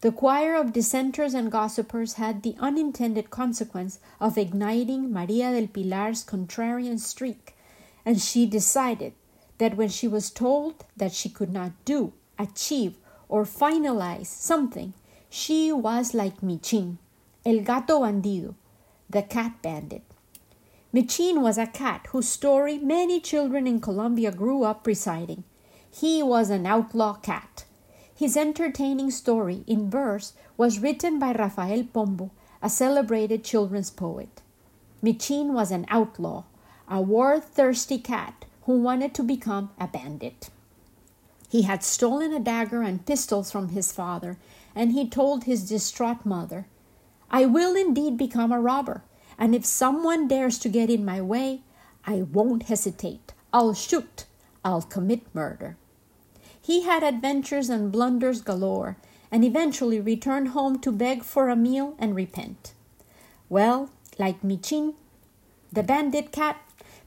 The 0.00 0.10
choir 0.10 0.56
of 0.56 0.72
dissenters 0.72 1.34
and 1.34 1.52
gossipers 1.52 2.14
had 2.14 2.42
the 2.42 2.56
unintended 2.58 3.30
consequence 3.30 4.00
of 4.18 4.38
igniting 4.38 5.12
Maria 5.12 5.52
del 5.52 5.68
Pilar's 5.68 6.24
contrarian 6.24 6.98
streak, 6.98 7.54
and 8.04 8.20
she 8.20 8.46
decided 8.46 9.12
that 9.58 9.76
when 9.76 9.88
she 9.88 10.08
was 10.08 10.30
told 10.30 10.84
that 10.96 11.12
she 11.12 11.28
could 11.28 11.52
not 11.52 11.72
do, 11.84 12.12
achieve, 12.38 12.96
or 13.28 13.44
finalize 13.44 14.26
something, 14.26 14.94
she 15.28 15.70
was 15.70 16.14
like 16.14 16.40
Michin, 16.40 16.96
el 17.44 17.60
gato 17.60 18.00
bandido, 18.00 18.54
the 19.08 19.22
cat 19.22 19.62
bandit. 19.62 20.09
Michin 20.92 21.40
was 21.40 21.58
a 21.58 21.66
cat 21.66 22.06
whose 22.10 22.28
story 22.28 22.78
many 22.78 23.20
children 23.20 23.66
in 23.66 23.80
Colombia 23.80 24.32
grew 24.32 24.64
up 24.64 24.86
reciting. 24.86 25.44
He 25.90 26.22
was 26.22 26.50
an 26.50 26.66
outlaw 26.66 27.14
cat 27.14 27.64
his 28.20 28.36
entertaining 28.36 29.10
story 29.10 29.64
in 29.66 29.88
verse 29.88 30.34
was 30.58 30.78
written 30.78 31.18
by 31.18 31.32
Rafael 31.32 31.84
Pombo, 31.84 32.30
a 32.60 32.68
celebrated 32.68 33.42
children's 33.42 33.88
poet. 33.88 34.42
Michin 35.02 35.54
was 35.54 35.70
an 35.70 35.86
outlaw, 35.88 36.44
a 36.86 37.00
war 37.00 37.40
thirsty 37.40 37.96
cat 37.96 38.44
who 38.64 38.78
wanted 38.78 39.14
to 39.14 39.22
become 39.22 39.70
a 39.80 39.86
bandit. 39.86 40.50
He 41.48 41.62
had 41.62 41.82
stolen 41.82 42.34
a 42.34 42.40
dagger 42.40 42.82
and 42.82 43.06
pistols 43.06 43.50
from 43.50 43.70
his 43.70 43.90
father, 43.90 44.36
and 44.74 44.92
he 44.92 45.08
told 45.08 45.44
his 45.44 45.66
distraught 45.66 46.26
mother, 46.26 46.66
I 47.30 47.46
will 47.46 47.74
indeed 47.74 48.18
become 48.18 48.52
a 48.52 48.60
robber, 48.60 49.02
and 49.40 49.54
if 49.54 49.64
someone 49.64 50.28
dares 50.28 50.58
to 50.58 50.68
get 50.68 50.90
in 50.90 51.04
my 51.04 51.20
way, 51.20 51.62
I 52.06 52.22
won't 52.22 52.64
hesitate. 52.64 53.32
I'll 53.52 53.74
shoot. 53.74 54.26
I'll 54.64 54.82
commit 54.82 55.34
murder. 55.34 55.76
He 56.60 56.82
had 56.82 57.02
adventures 57.02 57.70
and 57.70 57.90
blunders 57.90 58.42
galore, 58.42 58.98
and 59.32 59.42
eventually 59.42 59.98
returned 59.98 60.48
home 60.48 60.78
to 60.80 60.92
beg 60.92 61.22
for 61.22 61.48
a 61.48 61.56
meal 61.56 61.96
and 61.98 62.14
repent. 62.14 62.74
Well, 63.48 63.90
like 64.18 64.42
Michin, 64.42 64.94
the 65.72 65.82
bandit 65.82 66.32
cat, 66.32 66.60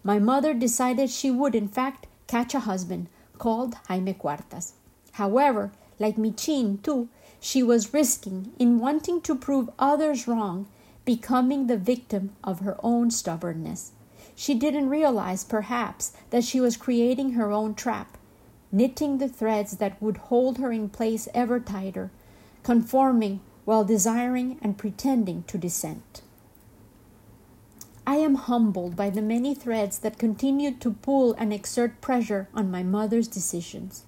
my 0.03 0.17
mother 0.19 0.53
decided 0.53 1.09
she 1.09 1.29
would, 1.29 1.53
in 1.53 1.67
fact, 1.67 2.07
catch 2.27 2.55
a 2.55 2.61
husband 2.61 3.07
called 3.37 3.75
Jaime 3.87 4.13
Cuartas. 4.13 4.73
However, 5.13 5.71
like 5.99 6.15
Michin, 6.15 6.81
too, 6.81 7.09
she 7.39 7.61
was 7.61 7.93
risking, 7.93 8.53
in 8.57 8.79
wanting 8.79 9.21
to 9.21 9.35
prove 9.35 9.69
others 9.77 10.27
wrong, 10.27 10.67
becoming 11.05 11.67
the 11.67 11.77
victim 11.77 12.35
of 12.43 12.59
her 12.59 12.77
own 12.83 13.11
stubbornness. 13.11 13.91
She 14.35 14.55
didn't 14.55 14.89
realize, 14.89 15.43
perhaps, 15.43 16.13
that 16.29 16.43
she 16.43 16.59
was 16.59 16.77
creating 16.77 17.33
her 17.33 17.51
own 17.51 17.75
trap 17.75 18.17
knitting 18.73 19.19
the 19.19 19.29
threads 19.29 19.77
that 19.77 20.01
would 20.01 20.17
hold 20.17 20.57
her 20.57 20.71
in 20.71 20.89
place 20.89 21.29
ever 21.33 21.59
tighter, 21.59 22.09
conforming 22.63 23.39
while 23.65 23.85
desiring 23.85 24.57
and 24.63 24.77
pretending 24.77 25.43
to 25.43 25.59
dissent. 25.59 26.21
I 28.05 28.15
am 28.15 28.35
humbled 28.35 28.95
by 28.97 29.11
the 29.11 29.21
many 29.21 29.53
threads 29.53 29.99
that 29.99 30.17
continued 30.17 30.81
to 30.81 30.91
pull 30.91 31.33
and 31.33 31.53
exert 31.53 32.01
pressure 32.01 32.49
on 32.53 32.71
my 32.71 32.83
mother's 32.83 33.27
decisions. 33.27 34.03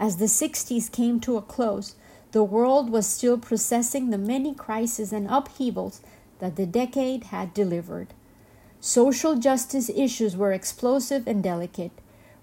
As 0.00 0.16
the 0.16 0.24
60s 0.24 0.90
came 0.90 1.20
to 1.20 1.36
a 1.36 1.42
close, 1.42 1.94
the 2.32 2.42
world 2.42 2.90
was 2.90 3.06
still 3.06 3.36
processing 3.36 4.08
the 4.08 4.18
many 4.18 4.54
crises 4.54 5.12
and 5.12 5.28
upheavals 5.28 6.00
that 6.40 6.56
the 6.56 6.66
decade 6.66 7.24
had 7.24 7.54
delivered. 7.54 8.08
Social 8.80 9.36
justice 9.36 9.90
issues 9.90 10.36
were 10.36 10.52
explosive 10.52 11.26
and 11.26 11.42
delicate 11.42 11.92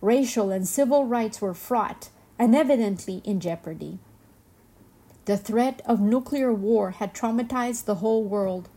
racial 0.01 0.51
and 0.51 0.67
civil 0.67 1.05
rights 1.05 1.41
were 1.41 1.53
fraught 1.53 2.09
and 2.37 2.55
evidently 2.55 3.21
in 3.23 3.39
jeopardy. 3.39 3.99
The 5.25 5.37
threat 5.37 5.81
of 5.85 5.99
nuclear 5.99 6.53
war 6.53 6.91
had 6.91 7.13
traumatized 7.13 7.85
the 7.85 7.95
whole 7.95 8.23
world. 8.23 8.69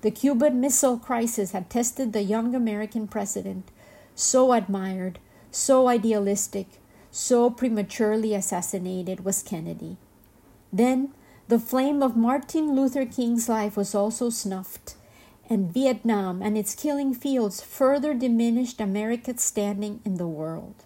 The 0.00 0.10
Cuban 0.10 0.60
Missile 0.60 0.98
Crisis 0.98 1.50
had 1.50 1.68
tested 1.68 2.12
the 2.12 2.22
young 2.22 2.54
American 2.54 3.08
president, 3.08 3.68
so 4.14 4.52
admired, 4.52 5.18
so 5.50 5.88
idealistic, 5.88 6.66
so 7.10 7.50
prematurely 7.50 8.34
assassinated 8.34 9.24
was 9.24 9.42
Kennedy. 9.42 9.96
Then 10.72 11.12
the 11.48 11.58
flame 11.58 12.02
of 12.02 12.16
Martin 12.16 12.74
Luther 12.74 13.06
King's 13.06 13.48
life 13.48 13.76
was 13.76 13.94
also 13.94 14.30
snuffed 14.30 14.94
and 15.50 15.72
Vietnam 15.72 16.42
and 16.42 16.58
its 16.58 16.74
killing 16.74 17.14
fields 17.14 17.62
further 17.62 18.12
diminished 18.14 18.80
America's 18.80 19.40
standing 19.40 20.00
in 20.04 20.16
the 20.16 20.28
world. 20.28 20.84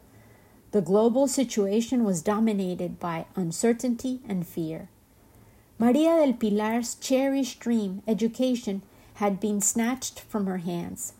The 0.70 0.80
global 0.80 1.26
situation 1.26 2.04
was 2.04 2.22
dominated 2.22 2.98
by 2.98 3.26
uncertainty 3.34 4.20
and 4.28 4.46
fear. 4.46 4.88
Maria 5.78 6.24
del 6.24 6.34
Pilar's 6.34 6.94
cherished 6.94 7.58
dream, 7.60 8.02
education, 8.06 8.82
had 9.14 9.40
been 9.40 9.60
snatched 9.60 10.20
from 10.20 10.46
her 10.46 10.58
hands. 10.58 11.14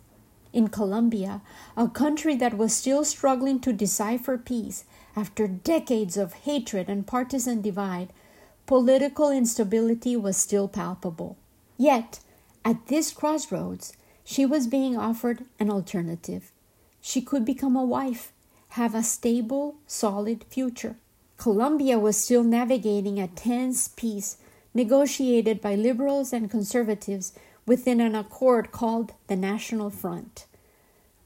In 0.53 0.69
Colombia, 0.69 1.41
a 1.77 1.89
country 1.89 2.37
that 2.37 2.57
was 2.57 2.73
still 2.73 3.05
struggling 3.05 3.59
to 3.61 3.73
decipher 3.73 4.39
peace 4.39 4.85
after 5.17 5.49
decades 5.49 6.17
of 6.17 6.33
hatred 6.33 6.89
and 6.89 7.07
partisan 7.07 7.61
divide, 7.61 8.13
political 8.73 9.31
instability 9.31 10.17
was 10.17 10.35
still 10.35 10.67
palpable. 10.67 11.37
Yet, 11.77 12.21
at 12.65 12.87
this 12.87 13.13
crossroads, 13.13 13.93
she 14.25 14.47
was 14.47 14.67
being 14.67 14.97
offered 14.97 15.45
an 15.61 15.69
alternative. 15.69 16.51
She 17.03 17.21
could 17.21 17.45
become 17.45 17.77
a 17.77 17.85
wife, 17.85 18.33
have 18.71 18.95
a 18.95 19.03
stable, 19.03 19.75
solid 19.87 20.45
future. 20.45 20.97
Colombia 21.37 21.99
was 21.99 22.17
still 22.17 22.43
navigating 22.43 23.21
a 23.21 23.29
tense 23.29 23.89
peace 23.89 24.39
negotiated 24.73 25.61
by 25.61 25.75
liberals 25.75 26.33
and 26.33 26.51
conservatives 26.51 27.35
within 27.67 28.01
an 28.01 28.15
accord 28.15 28.73
called 28.73 29.13
the 29.27 29.37
National 29.37 29.91
Front. 29.91 30.47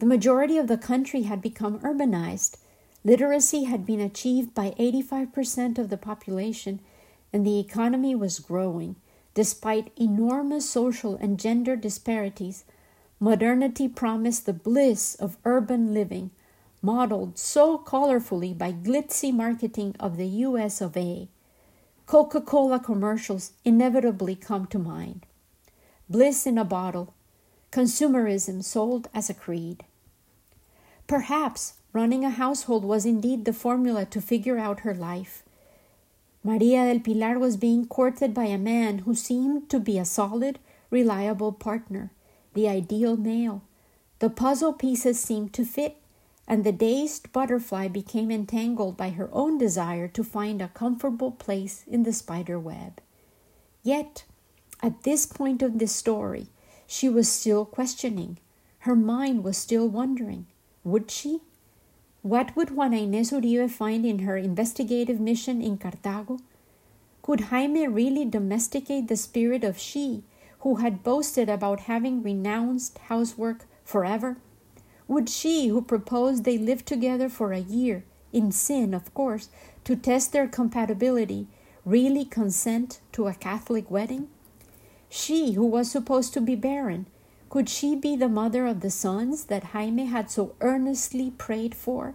The 0.00 0.06
majority 0.06 0.58
of 0.58 0.66
the 0.66 0.76
country 0.76 1.22
had 1.22 1.40
become 1.40 1.78
urbanized. 1.78 2.56
Literacy 3.04 3.64
had 3.70 3.86
been 3.86 4.00
achieved 4.00 4.52
by 4.52 4.74
85% 4.80 5.78
of 5.78 5.90
the 5.90 5.96
population, 5.96 6.80
and 7.32 7.46
the 7.46 7.58
economy 7.58 8.14
was 8.14 8.38
growing. 8.38 8.96
Despite 9.34 9.92
enormous 9.96 10.68
social 10.68 11.16
and 11.16 11.38
gender 11.38 11.76
disparities, 11.76 12.64
modernity 13.20 13.88
promised 13.88 14.46
the 14.46 14.52
bliss 14.52 15.14
of 15.16 15.36
urban 15.44 15.92
living, 15.92 16.30
modeled 16.80 17.38
so 17.38 17.78
colorfully 17.78 18.56
by 18.56 18.72
glitzy 18.72 19.32
marketing 19.32 19.94
of 20.00 20.16
the 20.16 20.26
US 20.26 20.80
of 20.80 20.96
A. 20.96 21.28
Coca 22.06 22.40
Cola 22.40 22.78
commercials 22.78 23.52
inevitably 23.64 24.36
come 24.36 24.66
to 24.66 24.78
mind. 24.78 25.26
Bliss 26.08 26.46
in 26.46 26.56
a 26.56 26.64
bottle, 26.64 27.14
consumerism 27.72 28.62
sold 28.62 29.08
as 29.12 29.28
a 29.28 29.34
creed. 29.34 29.84
Perhaps 31.06 31.74
running 31.92 32.24
a 32.24 32.30
household 32.30 32.84
was 32.84 33.04
indeed 33.04 33.44
the 33.44 33.52
formula 33.52 34.04
to 34.06 34.20
figure 34.20 34.58
out 34.58 34.80
her 34.80 34.94
life. 34.94 35.42
Maria 36.46 36.84
del 36.84 37.00
Pilar 37.00 37.40
was 37.40 37.56
being 37.56 37.86
courted 37.86 38.32
by 38.32 38.44
a 38.44 38.56
man 38.56 38.98
who 38.98 39.16
seemed 39.16 39.68
to 39.68 39.80
be 39.80 39.98
a 39.98 40.04
solid, 40.04 40.60
reliable 40.90 41.50
partner, 41.50 42.12
the 42.54 42.68
ideal 42.68 43.16
male. 43.16 43.62
The 44.20 44.30
puzzle 44.30 44.72
pieces 44.72 45.18
seemed 45.18 45.52
to 45.54 45.64
fit, 45.64 45.96
and 46.46 46.62
the 46.62 46.70
dazed 46.70 47.32
butterfly 47.32 47.88
became 47.88 48.30
entangled 48.30 48.96
by 48.96 49.10
her 49.10 49.28
own 49.32 49.58
desire 49.58 50.06
to 50.06 50.22
find 50.22 50.62
a 50.62 50.68
comfortable 50.68 51.32
place 51.32 51.82
in 51.88 52.04
the 52.04 52.12
spider 52.12 52.60
web. 52.60 53.00
Yet, 53.82 54.22
at 54.80 55.02
this 55.02 55.26
point 55.26 55.62
of 55.62 55.80
the 55.80 55.88
story, 55.88 56.46
she 56.86 57.08
was 57.08 57.28
still 57.28 57.64
questioning. 57.64 58.38
Her 58.86 58.94
mind 58.94 59.42
was 59.42 59.58
still 59.58 59.88
wondering 59.88 60.46
would 60.84 61.10
she? 61.10 61.40
What 62.26 62.56
would 62.56 62.72
Juana 62.72 62.96
Inés 62.96 63.30
Uribe 63.30 63.70
find 63.70 64.04
in 64.04 64.18
her 64.26 64.36
investigative 64.36 65.20
mission 65.20 65.62
in 65.62 65.78
Cartago? 65.78 66.40
Could 67.22 67.52
Jaime 67.52 67.86
really 67.86 68.24
domesticate 68.24 69.06
the 69.06 69.16
spirit 69.16 69.62
of 69.62 69.78
she 69.78 70.24
who 70.62 70.74
had 70.82 71.04
boasted 71.04 71.48
about 71.48 71.82
having 71.82 72.24
renounced 72.24 72.98
housework 73.06 73.66
forever? 73.84 74.38
Would 75.06 75.28
she, 75.28 75.68
who 75.68 75.80
proposed 75.80 76.42
they 76.42 76.58
live 76.58 76.84
together 76.84 77.28
for 77.28 77.52
a 77.52 77.60
year, 77.60 78.02
in 78.32 78.50
sin, 78.50 78.92
of 78.92 79.14
course, 79.14 79.48
to 79.84 79.94
test 79.94 80.32
their 80.32 80.48
compatibility, 80.48 81.46
really 81.84 82.24
consent 82.24 82.98
to 83.12 83.28
a 83.28 83.34
Catholic 83.34 83.88
wedding? 83.88 84.26
She, 85.08 85.52
who 85.52 85.64
was 85.64 85.92
supposed 85.92 86.34
to 86.34 86.40
be 86.40 86.56
barren, 86.56 87.06
could 87.48 87.68
she 87.68 87.94
be 87.94 88.16
the 88.16 88.28
mother 88.28 88.66
of 88.66 88.80
the 88.80 88.90
sons 88.90 89.44
that 89.44 89.72
Jaime 89.72 90.06
had 90.06 90.30
so 90.30 90.54
earnestly 90.60 91.30
prayed 91.30 91.74
for? 91.74 92.14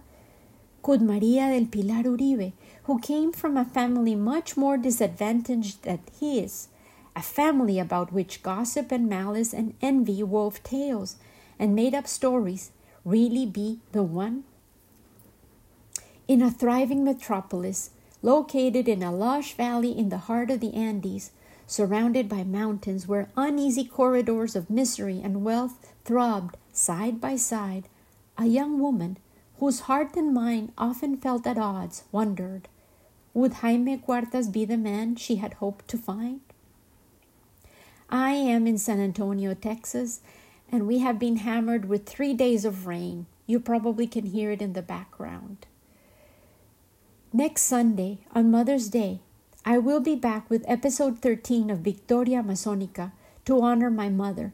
Could 0.82 1.00
Maria 1.00 1.48
del 1.48 1.66
Pilar 1.66 2.02
Uribe, 2.02 2.52
who 2.84 2.98
came 2.98 3.32
from 3.32 3.56
a 3.56 3.64
family 3.64 4.14
much 4.14 4.56
more 4.56 4.76
disadvantaged 4.76 5.82
than 5.82 6.00
his, 6.20 6.68
a 7.14 7.22
family 7.22 7.78
about 7.78 8.12
which 8.12 8.42
gossip 8.42 8.92
and 8.92 9.08
malice 9.08 9.52
and 9.54 9.74
envy 9.80 10.22
wove 10.22 10.62
tales 10.62 11.16
and 11.58 11.74
made 11.74 11.94
up 11.94 12.06
stories, 12.06 12.72
really 13.04 13.46
be 13.46 13.80
the 13.92 14.02
one? 14.02 14.44
In 16.28 16.42
a 16.42 16.50
thriving 16.50 17.04
metropolis, 17.04 17.90
located 18.22 18.88
in 18.88 19.02
a 19.02 19.12
lush 19.12 19.54
valley 19.54 19.96
in 19.96 20.08
the 20.08 20.18
heart 20.28 20.50
of 20.50 20.60
the 20.60 20.74
Andes, 20.74 21.30
surrounded 21.72 22.28
by 22.28 22.44
mountains 22.44 23.08
where 23.08 23.30
uneasy 23.34 23.82
corridors 23.82 24.54
of 24.54 24.68
misery 24.68 25.22
and 25.24 25.42
wealth 25.42 25.90
throbbed 26.04 26.54
side 26.70 27.18
by 27.18 27.34
side, 27.34 27.88
a 28.36 28.44
young 28.44 28.78
woman, 28.78 29.16
whose 29.58 29.80
heart 29.80 30.14
and 30.14 30.34
mind 30.34 30.70
often 30.76 31.16
felt 31.16 31.46
at 31.46 31.56
odds, 31.56 32.04
wondered 32.12 32.68
would 33.32 33.54
Jaime 33.54 33.96
Cuartas 33.96 34.48
be 34.52 34.66
the 34.66 34.76
man 34.76 35.16
she 35.16 35.36
had 35.36 35.54
hoped 35.54 35.88
to 35.88 35.96
find? 35.96 36.42
I 38.10 38.32
am 38.32 38.66
in 38.66 38.76
San 38.76 39.00
Antonio, 39.00 39.54
Texas, 39.54 40.20
and 40.70 40.86
we 40.86 40.98
have 40.98 41.18
been 41.18 41.36
hammered 41.36 41.88
with 41.88 42.04
three 42.04 42.34
days 42.34 42.66
of 42.66 42.86
rain. 42.86 43.24
You 43.46 43.58
probably 43.58 44.06
can 44.06 44.26
hear 44.26 44.50
it 44.50 44.60
in 44.60 44.74
the 44.74 44.82
background. 44.82 45.66
Next 47.32 47.62
Sunday, 47.62 48.18
on 48.34 48.50
Mother's 48.50 48.88
Day, 48.88 49.20
I 49.64 49.78
will 49.78 50.00
be 50.00 50.16
back 50.16 50.50
with 50.50 50.64
episode 50.66 51.20
13 51.20 51.70
of 51.70 51.78
Victoria 51.78 52.42
Masonica 52.42 53.12
to 53.44 53.62
honor 53.62 53.90
my 53.90 54.08
mother. 54.08 54.52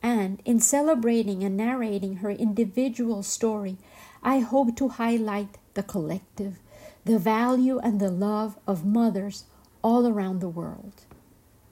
And 0.00 0.40
in 0.44 0.60
celebrating 0.60 1.42
and 1.42 1.56
narrating 1.56 2.16
her 2.16 2.30
individual 2.30 3.24
story, 3.24 3.78
I 4.22 4.38
hope 4.38 4.76
to 4.76 4.88
highlight 4.90 5.58
the 5.74 5.82
collective, 5.82 6.60
the 7.04 7.18
value 7.18 7.78
and 7.80 7.98
the 7.98 8.10
love 8.10 8.56
of 8.64 8.86
mothers 8.86 9.44
all 9.82 10.06
around 10.06 10.40
the 10.40 10.48
world. 10.48 11.02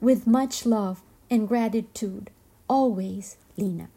With 0.00 0.26
much 0.26 0.66
love 0.66 1.02
and 1.30 1.46
gratitude, 1.46 2.30
always, 2.68 3.36
Lina. 3.56 3.90